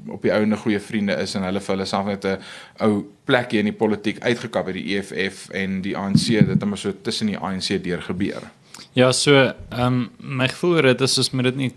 op 0.09 0.23
die 0.25 0.33
ouene 0.33 0.57
goeie 0.57 0.81
vriende 0.81 1.13
is 1.21 1.35
en 1.37 1.45
hulle 1.45 1.61
vir 1.61 1.75
hulle 1.75 1.89
self 1.91 2.09
net 2.09 2.25
'n 2.25 2.39
ou 2.87 3.03
plekjie 3.29 3.61
in 3.61 3.69
die 3.69 3.77
politiek 3.77 4.23
uitgekap 4.25 4.71
het 4.71 4.79
die 4.79 4.97
EFF 4.97 5.51
en 5.53 5.83
die 5.85 5.97
ANC 5.97 6.25
dit 6.39 6.49
het 6.49 6.65
maar 6.65 6.81
so 6.81 6.95
tussen 7.03 7.29
die 7.35 7.37
ANC 7.37 7.69
deur 7.85 8.03
gebeur. 8.03 8.49
Ja, 8.97 9.11
so 9.13 9.33
ehm 9.37 9.81
um, 9.87 9.97
my 10.39 10.47
gevoel 10.49 10.79
dit 10.87 11.03
is 11.05 11.15
soos 11.15 11.29
met 11.37 11.45
dit 11.45 11.57
nie 11.57 11.73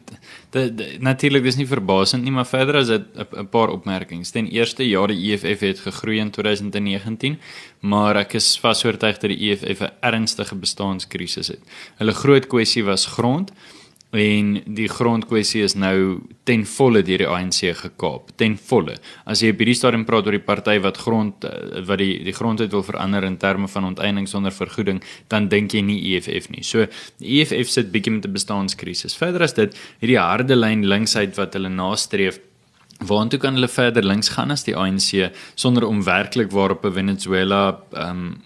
natuurlik 1.04 1.44
dis 1.44 1.58
nie 1.60 1.68
verbasend 1.68 2.24
nie, 2.24 2.32
maar 2.32 2.48
verder 2.48 2.78
as 2.80 2.88
dit 2.88 3.04
'n 3.36 3.50
paar 3.52 3.70
opmerkings. 3.70 4.32
Ten 4.32 4.48
eerste, 4.48 4.88
ja, 4.88 5.06
die 5.08 5.32
EFF 5.32 5.60
het 5.60 5.80
gegroei 5.80 6.20
in 6.20 6.32
2019, 6.32 7.38
maar 7.80 8.16
ek 8.16 8.34
is 8.34 8.58
vasoortuig 8.60 9.18
dat 9.20 9.30
die 9.30 9.52
EFF 9.52 9.82
'n 9.82 9.92
ernstige 10.00 10.56
bestaanskrisis 10.56 11.48
het. 11.48 11.60
Hulle 11.98 12.14
groot 12.14 12.48
kwessie 12.48 12.84
was 12.84 13.06
grond 13.06 13.52
en 14.12 14.56
die 14.66 14.88
grondkwessie 14.90 15.62
is 15.62 15.76
nou 15.78 16.22
ten 16.50 16.64
volle 16.66 17.04
deur 17.06 17.22
die 17.22 17.28
ANC 17.30 17.60
gekaap. 17.78 18.32
Ten 18.42 18.56
volle. 18.58 18.96
As 19.30 19.44
jy 19.44 19.52
op 19.54 19.62
hierdie 19.62 19.78
stadium 19.78 20.06
praat 20.08 20.26
oor 20.26 20.34
die 20.34 20.42
party 20.42 20.80
wat 20.82 20.98
grond 20.98 21.46
eh, 21.46 21.84
wat 21.86 22.02
die 22.02 22.24
die 22.26 22.34
grondwet 22.34 22.74
wil 22.74 22.84
verander 22.86 23.28
in 23.28 23.38
terme 23.38 23.70
van 23.70 23.92
onteiening 23.92 24.28
sonder 24.28 24.56
vergoeding 24.56 25.04
dan 25.30 25.48
dink 25.50 25.78
jy 25.78 25.84
nie 25.86 26.00
EFF 26.16 26.50
nie. 26.50 26.66
So 26.66 26.88
die 27.22 27.40
EFF 27.40 27.70
sit 27.70 27.92
bietjie 27.94 28.16
met 28.18 28.26
'n 28.26 28.34
bestaanskrisis 28.34 29.16
verder 29.16 29.44
as 29.44 29.54
dit 29.54 29.78
hierdie 30.02 30.18
harde 30.18 30.56
lyn 30.56 30.88
linksheid 30.90 31.38
wat 31.38 31.54
hulle 31.54 31.70
nastreef 31.70 32.40
Waartoe 33.00 33.40
kan 33.40 33.54
hulle 33.54 33.70
verder 33.72 34.04
links 34.04 34.34
gaan 34.36 34.52
as 34.52 34.66
die 34.68 34.76
ANC 34.76 35.32
sonder 35.56 35.86
om 35.88 36.04
werklik 36.04 36.52
waarop 36.52 36.86
'n 36.86 36.94
Venezuela 36.94 37.80
ehm 37.94 38.10
um, 38.10 38.42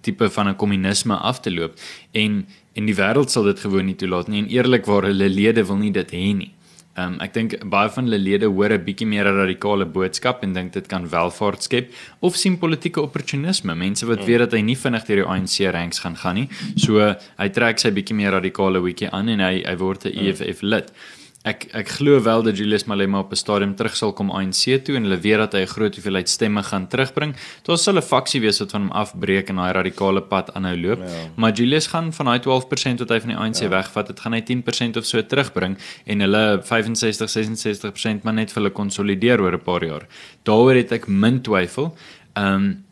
tipe 0.00 0.30
van 0.30 0.48
'n 0.48 0.56
kommunisme 0.56 1.14
af 1.14 1.40
te 1.40 1.50
loop 1.50 1.74
en 2.12 2.46
en 2.74 2.86
die 2.86 2.94
wêreld 2.94 3.30
sal 3.30 3.44
dit 3.44 3.60
gewoon 3.60 3.86
nie 3.86 3.96
toelaat 3.96 4.28
nie 4.28 4.42
en 4.42 4.48
eerlikwaar 4.48 5.02
hulle 5.02 5.28
lede 5.28 5.66
wil 5.66 5.76
nie 5.76 5.90
dit 5.90 6.10
hê 6.10 6.34
nie. 6.34 6.52
Ehm 6.94 7.12
um, 7.12 7.20
ek 7.20 7.34
dink 7.34 7.54
baie 7.70 7.90
van 7.90 8.04
hulle 8.04 8.18
lede 8.18 8.46
hoor 8.46 8.72
'n 8.72 8.84
bietjie 8.84 9.06
meer 9.06 9.26
'n 9.26 9.36
radikale 9.36 9.86
boodskap 9.86 10.42
en 10.42 10.52
dink 10.52 10.72
dit 10.72 10.86
kan 10.86 11.08
welvaart 11.08 11.62
skep 11.62 11.92
of 12.20 12.36
sien 12.36 12.58
politieke 12.58 13.00
opportunisme, 13.00 13.74
mense 13.74 14.06
wat 14.06 14.24
weet 14.24 14.38
dat 14.38 14.52
hy 14.52 14.60
nie 14.60 14.76
vinnig 14.76 15.04
deur 15.06 15.16
die 15.16 15.30
ANC 15.34 15.72
ranks 15.74 15.98
gaan 15.98 16.16
gaan 16.16 16.34
nie. 16.34 16.48
So 16.76 17.14
hy 17.38 17.48
trek 17.48 17.78
sy 17.78 17.90
bietjie 17.90 18.14
meer 18.14 18.30
radikale 18.30 18.78
hoetjie 18.78 19.10
aan 19.10 19.28
en 19.28 19.40
hy 19.40 19.62
hy 19.64 19.76
word 19.76 20.06
'n 20.06 20.12
EFF 20.18 20.62
lid. 20.62 20.86
Mm 20.90 21.17
ek 21.46 21.68
ek 21.72 21.88
glo 21.88 22.18
wel 22.22 22.42
dat 22.42 22.58
Julius 22.58 22.84
Malema 22.84 23.20
op 23.20 23.30
'n 23.30 23.36
stadium 23.36 23.74
terug 23.74 23.96
sal 23.96 24.12
kom 24.12 24.30
ANC 24.30 24.84
toe 24.84 24.96
en 24.96 25.02
hulle 25.02 25.20
weet 25.20 25.38
dat 25.38 25.52
hy 25.52 25.60
'n 25.60 25.66
groot 25.66 25.94
hoeveelheid 25.94 26.28
stemme 26.28 26.62
gaan 26.62 26.88
terugbring. 26.88 27.36
Daar 27.62 27.78
sal 27.78 27.96
'n 27.96 28.02
faksie 28.02 28.40
wees 28.40 28.58
wat 28.58 28.70
van 28.70 28.80
hom 28.80 28.90
afbreek 28.90 29.48
en 29.48 29.56
daai 29.56 29.72
radikale 29.72 30.22
pad 30.22 30.54
aanhou 30.54 30.76
loop. 30.76 30.98
Ja. 30.98 31.30
Maar 31.36 31.52
Julius 31.52 31.86
gaan 31.86 32.12
van 32.12 32.26
daai 32.26 32.40
12% 32.40 32.98
wat 32.98 33.08
hy 33.08 33.20
van 33.20 33.28
die 33.28 33.36
ANC 33.36 33.60
ja. 33.60 33.68
wegvat, 33.68 34.06
dit 34.06 34.20
gaan 34.20 34.32
hy 34.32 34.42
10% 34.42 34.96
of 34.96 35.04
so 35.04 35.22
terugbring 35.22 35.78
en 36.04 36.20
hulle 36.20 36.60
65 36.62 37.30
66% 37.30 38.22
maar 38.22 38.34
net 38.34 38.52
vir 38.52 38.62
hulle 38.62 38.72
konsolideer 38.72 39.40
oor 39.40 39.52
'n 39.52 39.62
paar 39.62 39.84
jaar. 39.84 40.06
Daaroor 40.42 40.74
het 40.74 40.92
ek 40.92 41.06
min 41.06 41.40
twyfel. 41.40 41.96
Ehm 42.34 42.54
um, 42.54 42.84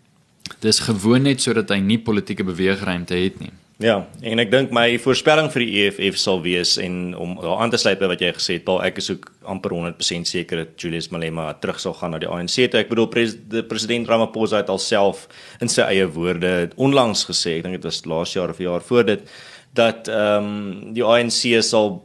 dis 0.61 0.79
gewoon 0.79 1.23
net 1.23 1.43
sodat 1.43 1.69
hy 1.69 1.79
nie 1.79 1.99
politieke 1.99 2.45
beweegruimte 2.45 3.15
het 3.15 3.41
nie. 3.41 3.53
Ja, 3.77 3.99
en 4.25 4.41
ek 4.41 4.49
dink 4.49 4.71
my 4.73 4.95
voorspelling 5.05 5.51
vir 5.53 5.63
die 5.63 5.81
EFF 5.83 6.17
sal 6.17 6.39
wees 6.41 6.79
en 6.81 7.11
om 7.21 7.35
aan 7.45 7.69
te 7.69 7.77
sluit 7.77 8.01
by 8.01 8.09
wat 8.09 8.23
jy 8.25 8.31
gesê 8.33 8.55
het, 8.57 8.65
Paul, 8.65 8.79
ek 8.81 9.03
is 9.03 9.11
ook 9.13 9.27
amper 9.53 9.75
100% 9.77 10.31
seker 10.31 10.63
dat 10.63 10.81
Julius 10.81 11.11
Malema 11.13 11.51
terug 11.61 11.83
sal 11.83 11.93
gaan 11.99 12.15
na 12.17 12.21
die 12.23 12.31
ANC. 12.31 12.57
Toe. 12.57 12.81
Ek 12.81 12.89
bedoel 12.89 13.11
pres, 13.13 13.35
president 13.69 14.09
Ramaphosa 14.09 14.63
het 14.63 14.73
alself 14.73 15.27
in 15.61 15.69
sy 15.69 15.85
eie 15.91 16.09
woorde 16.09 16.71
onlangs 16.81 17.27
gesê, 17.29 17.59
ek 17.59 17.69
dink 17.69 17.77
dit 17.77 17.85
was 17.91 18.01
laas 18.09 18.33
jaar 18.33 18.55
of 18.55 18.65
jaar 18.65 18.85
voor 18.89 19.11
dit 19.13 19.29
dat 19.77 20.09
ehm 20.09 20.47
um, 20.49 20.95
die 20.97 21.05
ANC 21.05 21.43
sal 21.61 21.99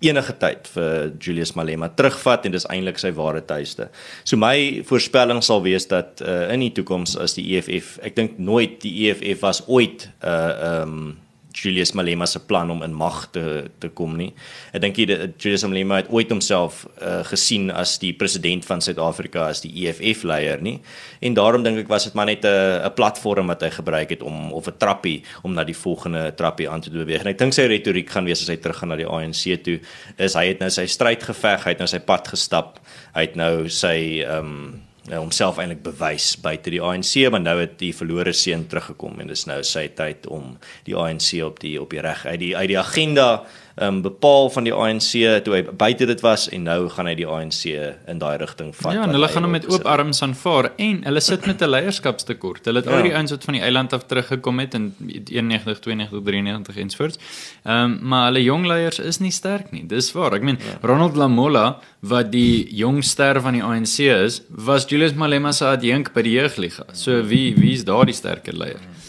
enige 0.00 0.34
tyd 0.40 0.68
vir 0.74 1.12
Julius 1.20 1.54
Malema 1.58 1.90
terugvat 1.92 2.46
en 2.46 2.54
dis 2.54 2.66
eintlik 2.72 3.00
sy 3.00 3.12
ware 3.16 3.42
tuiste. 3.46 3.90
So 4.24 4.40
my 4.40 4.82
voorspelling 4.88 5.42
sal 5.44 5.62
wees 5.64 5.88
dat 5.90 6.22
uh, 6.24 6.48
in 6.54 6.64
die 6.64 6.72
toekoms 6.76 7.16
as 7.20 7.36
die 7.36 7.46
EFF, 7.56 7.98
ek 8.06 8.16
dink 8.16 8.38
nooit 8.38 8.80
die 8.84 8.94
EFF 9.08 9.42
was 9.44 9.64
ooit 9.68 10.08
'n 10.08 10.28
uh, 10.28 10.70
ehm 10.70 10.94
um, 11.00 11.18
Julius 11.52 11.92
Malema 11.92 12.26
se 12.26 12.40
plan 12.40 12.70
om 12.70 12.82
in 12.82 12.94
mag 12.94 13.26
te 13.34 13.70
te 13.78 13.88
kom 13.88 14.16
nie. 14.16 14.30
Ek 14.72 14.82
dink 14.84 14.96
Julius 14.96 15.64
Malema 15.66 16.00
het 16.00 16.10
ooit 16.10 16.30
homself 16.30 16.84
uh, 17.02 17.20
gesien 17.26 17.70
as 17.70 17.96
die 18.02 18.12
president 18.16 18.66
van 18.68 18.82
Suid-Afrika 18.84 19.48
as 19.48 19.62
die 19.64 19.72
EFF 19.84 20.24
leier 20.28 20.62
nie. 20.62 20.78
En 21.20 21.34
daarom 21.34 21.64
dink 21.66 21.82
ek 21.84 21.90
was 21.90 22.08
dit 22.08 22.14
maar 22.14 22.26
net 22.26 22.44
'n 22.44 22.86
'n 22.86 22.94
platform 22.94 23.46
wat 23.46 23.62
hy 23.62 23.70
gebruik 23.70 24.10
het 24.10 24.22
om 24.22 24.52
of 24.52 24.66
'n 24.66 24.78
trappie 24.78 25.22
om 25.42 25.54
na 25.54 25.64
die 25.64 25.76
volgende 25.76 26.34
trappie 26.34 26.68
aan 26.70 26.80
te 26.80 26.90
beweeg. 26.90 27.20
En 27.20 27.32
ek 27.34 27.38
dink 27.38 27.52
sy 27.52 27.66
retoriek 27.66 28.10
gaan 28.10 28.24
wees 28.24 28.42
as 28.42 28.48
hy 28.48 28.56
terug 28.56 28.76
gaan 28.76 28.88
na 28.88 28.96
die 28.96 29.06
ANC 29.06 29.62
toe, 29.62 29.80
is 30.18 30.34
hy 30.34 30.46
het 30.46 30.60
nou 30.60 30.70
sy 30.70 30.86
stryd 30.86 31.22
geveg, 31.22 31.64
hy 31.64 31.70
het 31.70 31.78
nou 31.78 31.88
sy 31.88 31.98
pad 31.98 32.28
gestap. 32.28 32.80
Hy 33.14 33.20
het 33.20 33.36
nou 33.36 33.68
sy 33.68 34.22
ehm 34.22 34.46
um, 34.46 34.89
homself 35.08 35.58
eintlik 35.58 35.82
bewys 35.82 36.34
buite 36.42 36.70
die 36.70 36.82
ANC 36.82 37.14
maar 37.32 37.42
nou 37.42 37.56
het 37.60 37.78
die 37.80 37.92
verlore 37.96 38.34
seun 38.36 38.66
teruggekom 38.68 39.20
en 39.20 39.32
dis 39.32 39.46
nou 39.48 39.62
sy 39.64 39.86
tyd 39.96 40.26
om 40.28 40.56
die 40.88 40.96
ANC 40.96 41.32
op 41.46 41.60
die 41.62 41.76
op 41.80 41.90
die 41.94 42.04
reg 42.04 42.26
uit 42.26 42.40
die 42.42 42.52
uit 42.56 42.68
die 42.68 42.78
agenda 42.78 43.28
um, 43.76 44.02
bepaal 44.02 44.50
van 44.50 44.64
die 44.64 44.74
ANC 44.74 45.10
toe 45.44 45.54
hy 45.54 45.62
buite 45.62 46.06
dit 46.06 46.20
was 46.24 46.48
en 46.48 46.66
nou 46.68 46.88
gaan 46.92 47.08
hy 47.10 47.14
die 47.18 47.26
ANC 47.28 47.64
in 47.70 48.20
daai 48.22 48.36
rigting 48.42 48.72
vat. 48.76 48.94
Ja, 48.96 49.04
en 49.06 49.14
hulle 49.14 49.28
gaan 49.30 49.46
hom 49.46 49.54
met 49.54 49.68
oop 49.70 49.86
arms 49.88 50.22
aanvaar 50.26 50.70
en 50.76 51.02
hulle 51.06 51.22
sit 51.24 51.46
met 51.46 51.62
'n 51.62 51.70
leierskapstekort. 51.70 52.64
Hulle 52.64 52.82
het 52.82 52.90
ja. 52.90 52.96
al 52.96 53.08
die 53.08 53.14
ouens 53.14 53.30
wat 53.30 53.44
van 53.44 53.54
die 53.58 53.62
eiland 53.62 53.92
af 53.92 54.06
teruggekom 54.06 54.58
het 54.58 54.74
in 54.74 54.94
91, 55.00 55.78
92, 55.78 56.22
93 56.24 56.76
ensvoorts. 56.76 57.18
Ehm 57.64 57.84
um, 57.84 57.98
maar 58.10 58.26
hulle 58.30 58.42
jong 58.42 58.66
leiers 58.66 58.98
is 58.98 59.18
nie 59.18 59.30
sterk 59.30 59.70
nie. 59.70 59.86
Dis 59.86 60.12
waar. 60.12 60.34
Ek 60.34 60.42
meen 60.42 60.58
ja. 60.58 60.78
Ronald 60.82 61.16
Lamola 61.16 61.80
wat 62.00 62.32
die 62.32 62.66
jong 62.74 63.04
ster 63.04 63.40
van 63.40 63.52
die 63.52 63.62
ANC 63.62 63.98
is, 63.98 64.42
was 64.48 64.86
Julius 64.88 65.14
Malema 65.14 65.52
se 65.52 65.66
adjunk 65.66 66.12
by 66.12 66.22
die 66.22 66.38
jeugliga. 66.38 66.84
So 66.92 67.22
wie 67.22 67.54
wie 67.56 67.72
is 67.72 67.84
daardie 67.84 68.14
sterker 68.14 68.56
leier? 68.56 68.80
Ja. 68.80 68.99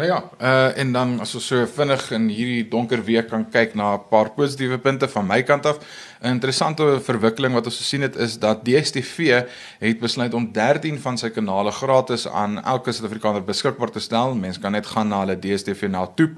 Nou 0.00 0.12
ja, 0.12 0.30
uh 0.40 0.78
en 0.78 0.92
dan 0.92 1.10
as 1.20 1.34
ons 1.36 1.46
so 1.50 1.66
vinnig 1.68 2.06
in 2.16 2.28
hierdie 2.32 2.62
donker 2.72 3.02
week 3.04 3.26
kan 3.28 3.42
kyk 3.52 3.74
na 3.76 3.88
'n 3.98 4.06
paar 4.08 4.30
positiewe 4.32 4.78
punte 4.78 5.08
van 5.08 5.26
my 5.26 5.42
kant 5.42 5.66
af. 5.66 5.78
'n 6.22 6.28
Interessante 6.36 7.00
verwikkeling 7.00 7.52
wat 7.54 7.66
ons 7.66 7.76
gesien 7.76 8.00
het 8.00 8.16
is 8.16 8.38
dat 8.38 8.64
DStv 8.64 9.44
het 9.78 10.00
besluit 10.00 10.34
om 10.34 10.52
13 10.52 10.98
van 11.00 11.18
sy 11.18 11.28
kanale 11.28 11.70
gratis 11.70 12.28
aan 12.28 12.64
elke 12.64 12.92
Suid-Afrikaner 12.92 13.44
beskikbaar 13.44 13.90
te 13.90 14.00
stel. 14.00 14.34
Mense 14.34 14.60
kan 14.60 14.72
net 14.72 14.86
gaan 14.86 15.08
na 15.08 15.18
hulle 15.18 15.38
DStv 15.38 15.88
na 15.88 16.06
toe 16.06 16.30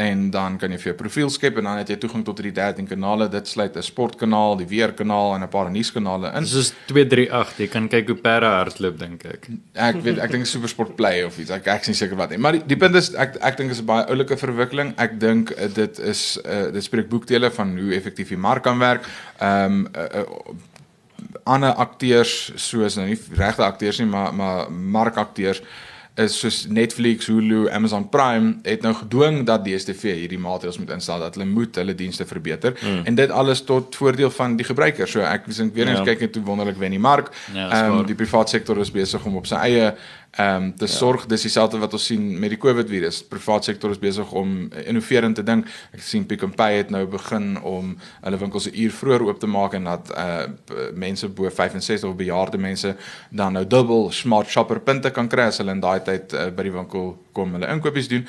en 0.00 0.30
dan 0.30 0.56
kan 0.58 0.72
jy 0.72 0.78
vir 0.80 0.90
jou 0.92 0.96
profiel 0.96 1.30
skep 1.30 1.58
en 1.60 1.66
dan 1.68 1.80
het 1.82 1.90
jy 1.92 1.98
toegang 2.00 2.24
tot 2.24 2.38
die 2.40 2.52
13 2.54 2.86
kanale. 2.88 3.28
Dit 3.28 3.48
sluit 3.48 3.76
'n 3.76 3.82
sportkanaal, 3.82 4.56
die 4.56 4.66
weerkanaal 4.66 5.34
en 5.34 5.42
'n 5.42 5.48
paar 5.48 5.70
nuuskanale 5.70 6.32
in. 6.36 6.46
Soos 6.46 6.72
238, 6.86 7.58
jy 7.58 7.68
kan 7.68 7.88
kyk 7.88 8.06
hoe 8.08 8.16
perde 8.16 8.46
hardloop 8.46 8.98
dink 8.98 9.24
ek. 9.24 9.48
Ek 9.74 9.96
weet 10.02 10.18
ek 10.18 10.30
dink 10.30 10.46
SuperSport 10.46 10.96
Play 10.96 11.24
of 11.24 11.38
iets. 11.38 11.50
Ek 11.50 11.66
ek 11.66 11.80
is 11.80 11.88
nie 11.88 11.94
seker 11.96 12.16
wat 12.16 12.30
nie. 12.30 12.38
Maar 12.38 12.52
die, 12.52 12.62
die 12.66 12.76
punt 12.76 12.94
is 12.94 13.14
ek 13.14 13.36
ek 13.40 13.56
dink 13.56 13.70
is 13.70 13.80
'n 13.80 13.86
baie 13.86 14.06
oulike 14.06 14.36
verwikkeling. 14.36 14.94
Ek 14.96 15.20
dink 15.20 15.50
uh, 15.50 15.68
dit 15.74 15.98
is 15.98 16.38
uh, 16.44 16.72
dit 16.72 16.84
spreek 16.84 17.08
boekdele 17.08 17.50
van 17.50 17.78
hoe 17.78 17.94
effektief 17.94 18.28
die 18.28 18.36
mark 18.36 18.62
kan 18.62 18.78
werk. 18.78 19.04
Ehm 19.38 19.72
um, 19.72 19.88
uh, 19.96 20.20
uh, 20.20 20.54
ander 21.44 21.72
akteurs 21.72 22.52
soos 22.56 22.96
nou 22.96 23.06
nie 23.06 23.18
regte 23.38 23.64
akteurs 23.64 23.98
nie, 23.98 24.06
maar 24.06 24.34
maar 24.34 24.70
markakteurs 24.70 25.62
is 26.14 26.34
soos 26.38 26.66
Netflix, 26.68 27.26
Hulu, 27.26 27.70
Amazon 27.70 28.08
Prime 28.08 28.58
het 28.62 28.82
nou 28.84 28.92
gedwing 28.94 29.46
dat 29.48 29.64
DStv 29.64 30.12
hierdie 30.18 30.38
maatreëls 30.38 30.76
moet 30.78 30.90
instel 30.92 31.22
dat 31.24 31.38
hulle 31.38 31.48
moet 31.48 31.76
hulle 31.80 31.94
dienste 31.96 32.26
verbeter 32.28 32.76
mm. 32.76 33.06
en 33.08 33.16
dit 33.16 33.30
alles 33.30 33.64
tot 33.64 33.96
voordeel 33.96 34.30
van 34.30 34.56
die 34.56 34.66
gebruiker. 34.68 35.08
So 35.08 35.24
ek 35.24 35.48
dink 35.48 35.72
weer 35.74 35.88
eens 35.88 36.02
ja. 36.02 36.10
kyk 36.10 36.26
net 36.26 36.36
hoe 36.36 36.44
wonderlik 36.44 36.76
wen 36.82 36.92
die 36.92 37.00
mark. 37.00 37.32
Ja, 37.54 37.70
ehm 37.70 38.02
um, 38.02 38.06
die 38.06 38.18
private 38.18 38.52
sektor 38.58 38.80
is 38.84 38.92
besig 38.92 39.24
om 39.24 39.40
op 39.40 39.48
sy 39.48 39.62
eie 39.70 39.94
ehm 40.32 40.62
um, 40.62 40.68
te 40.76 40.86
ja. 40.86 40.90
sorg 40.90 41.26
dis 41.28 41.42
dieselfde 41.44 41.78
wat 41.78 41.92
ons 41.92 42.06
sien 42.08 42.22
met 42.40 42.48
die 42.48 42.58
COVID 42.58 42.88
virus. 42.88 43.20
Private 43.28 43.68
sektor 43.68 43.90
is 43.92 44.00
besig 44.00 44.32
om 44.32 44.70
innoverend 44.84 45.36
te 45.36 45.44
dink. 45.44 45.68
Ek 45.92 46.00
sien 46.00 46.24
Pick 46.26 46.46
n 46.46 46.54
Pay 46.56 46.78
het 46.78 46.90
nou 46.90 47.04
begin 47.06 47.58
om 47.60 47.92
hulle 48.22 48.40
winkels 48.40 48.70
'n 48.70 48.74
uur 48.74 48.96
vroeër 48.96 49.26
oop 49.28 49.40
te 49.40 49.46
maak 49.46 49.74
en 49.74 49.84
dat 49.84 50.12
uh 50.16 50.48
mense 50.94 51.28
bo 51.28 51.50
65 51.50 52.08
of 52.08 52.16
bejaarde 52.16 52.58
mense 52.58 52.96
dan 53.30 53.52
nou 53.52 53.66
dubbel 53.66 54.10
smart 54.10 54.48
shopper 54.48 54.80
punte 54.80 55.10
kan 55.10 55.28
kry 55.28 55.50
as 55.52 55.58
hulle 55.58 55.70
in 55.70 55.80
daai 55.80 56.00
tyd 56.00 56.32
uh, 56.32 56.48
by 56.48 56.62
die 56.62 56.72
winkel 56.72 57.16
kom 57.32 57.52
hulle 57.52 57.68
inkopies 57.68 58.08
doen 58.08 58.26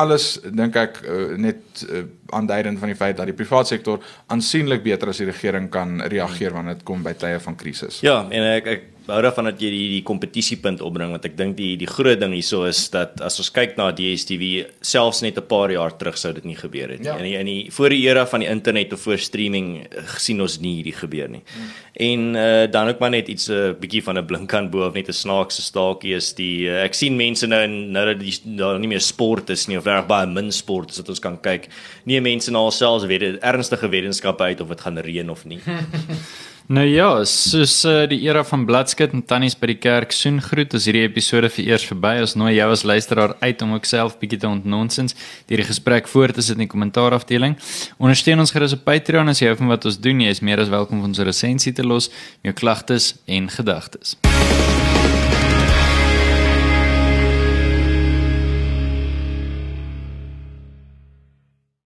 alles 0.00 0.26
dink 0.44 0.76
ek 0.80 1.00
uh, 1.04 1.36
net 1.40 1.84
uh, 1.86 2.04
aanduidend 2.36 2.80
van 2.80 2.92
die 2.92 2.98
feit 2.98 3.18
dat 3.18 3.28
die 3.30 3.36
private 3.36 3.74
sektor 3.74 4.00
aansienlik 4.32 4.84
beter 4.84 5.12
as 5.12 5.20
die 5.20 5.28
regering 5.28 5.68
kan 5.72 6.00
reageer 6.12 6.54
wanneer 6.56 6.78
dit 6.78 6.86
kom 6.88 7.04
by 7.04 7.14
tye 7.18 7.40
van 7.42 7.58
krisis. 7.60 8.00
Ja, 8.06 8.22
en 8.30 8.48
ek 8.54 8.70
ek 8.74 8.88
hou 9.10 9.20
daarvan 9.24 9.50
dat 9.50 9.60
jy 9.62 9.70
die 9.72 9.88
die 9.96 10.02
kompetisiepunt 10.06 10.82
opbring 10.84 11.12
want 11.14 11.26
ek 11.28 11.36
dink 11.38 11.56
die 11.58 11.74
die 11.80 11.88
groot 11.90 12.20
ding 12.20 12.34
hierso 12.36 12.64
is 12.68 12.82
dat 12.92 13.20
as 13.24 13.38
ons 13.42 13.50
kyk 13.54 13.76
na 13.78 13.90
DStv 13.96 14.64
selfs 14.80 15.22
net 15.22 15.38
'n 15.38 15.46
paar 15.46 15.70
jaar 15.70 15.96
terug 15.96 16.16
sou 16.16 16.32
dit 16.32 16.44
nie 16.44 16.56
gebeur 16.56 16.88
het 16.90 17.00
nie. 17.00 17.08
Ja. 17.08 17.16
In 17.16 17.24
die, 17.24 17.36
in 17.38 17.46
die 17.46 17.70
voor 17.70 17.90
die 17.90 18.02
era 18.08 18.26
van 18.26 18.40
die 18.40 18.48
internet 18.48 18.92
of 18.92 19.00
voor 19.00 19.18
streaming 19.18 19.86
eh, 19.86 20.02
gesien 20.16 20.40
ons 20.40 20.58
nie 20.60 20.74
hierdie 20.76 20.96
gebeur 20.96 21.28
nie. 21.28 21.42
Hmm. 21.44 21.70
En 22.00 22.20
uh, 22.34 22.70
dan 22.70 22.88
ook 22.88 22.98
maar 22.98 23.10
net 23.10 23.28
iets 23.28 23.48
'n 23.48 23.52
uh, 23.52 23.72
bietjie 23.80 24.02
van 24.02 24.18
'n 24.18 24.26
blinkkant 24.26 24.70
bo 24.70 24.86
of 24.86 24.94
net 24.94 25.08
'n 25.08 25.12
snaakse 25.12 25.62
staaltjie 25.62 26.14
is 26.14 26.32
die 26.34 26.68
uh, 26.68 26.84
ek 26.84 26.94
sien 26.94 27.16
mense 27.16 27.46
nou 27.46 27.60
en 27.60 27.92
nou 27.92 28.06
dat 28.06 28.20
die 28.20 28.34
daar 28.56 28.78
nie 28.78 28.88
meer 28.88 29.00
sport 29.00 29.50
is 29.50 29.66
nie 29.66 29.76
of 29.76 29.84
reg 29.84 30.06
baie 30.06 30.26
min 30.26 30.52
sport 30.52 30.90
is 30.90 30.96
dat 30.96 31.08
ons 31.08 31.20
kan 31.20 31.40
kyk. 31.40 31.68
Nie 32.04 32.20
mense 32.20 32.50
nou 32.50 32.64
alselfs 32.64 33.04
weet 33.04 33.42
ernstige 33.42 33.88
wetenskappe 33.88 34.42
uit 34.42 34.60
of 34.60 34.68
dit 34.68 34.80
gaan 34.80 34.98
reën 34.98 35.30
of 35.30 35.44
nie. 35.44 35.60
Nou 36.70 36.84
ja, 36.86 37.08
soos 37.26 37.72
uh, 37.82 38.04
die 38.06 38.20
era 38.28 38.44
van 38.46 38.62
bladskit 38.62 39.10
en 39.16 39.24
tannies 39.26 39.56
by 39.58 39.72
die 39.72 39.78
kerk 39.82 40.14
soen 40.14 40.36
groet, 40.38 40.76
as 40.78 40.84
hierdie 40.86 41.02
episode 41.02 41.50
vir 41.50 41.72
eers 41.72 41.86
verby 41.88 42.12
is, 42.22 42.36
nooi 42.38 42.52
jou 42.52 42.68
as 42.70 42.84
luisteraar 42.86 43.34
uit 43.42 43.64
om 43.66 43.74
ook 43.74 43.90
self 43.90 44.14
bietjie 44.22 44.38
te 44.44 44.46
ontnonsens 44.46 45.18
deur 45.50 45.64
die 45.64 45.66
gesprek 45.66 46.06
voort 46.12 46.38
te 46.38 46.46
sit 46.46 46.54
in 46.60 46.68
die 46.68 46.70
kommentaar 46.70 47.18
afdeling. 47.18 47.58
Ondersteun 47.98 48.46
ons 48.46 48.54
gerus 48.54 48.78
op 48.78 48.86
Patreon 48.86 49.34
as 49.34 49.42
jy 49.42 49.50
hou 49.50 49.58
van 49.64 49.74
wat 49.74 49.90
ons 49.90 49.98
doen. 49.98 50.22
Jy 50.22 50.38
is 50.38 50.46
meer 50.46 50.62
as 50.62 50.70
welkom 50.70 51.02
om 51.02 51.10
ons 51.10 51.26
resensie 51.26 51.74
te 51.74 51.82
los, 51.82 52.06
jou 52.46 52.54
klagtes 52.54 53.16
en 53.26 53.50
gedagtes. 53.50 54.14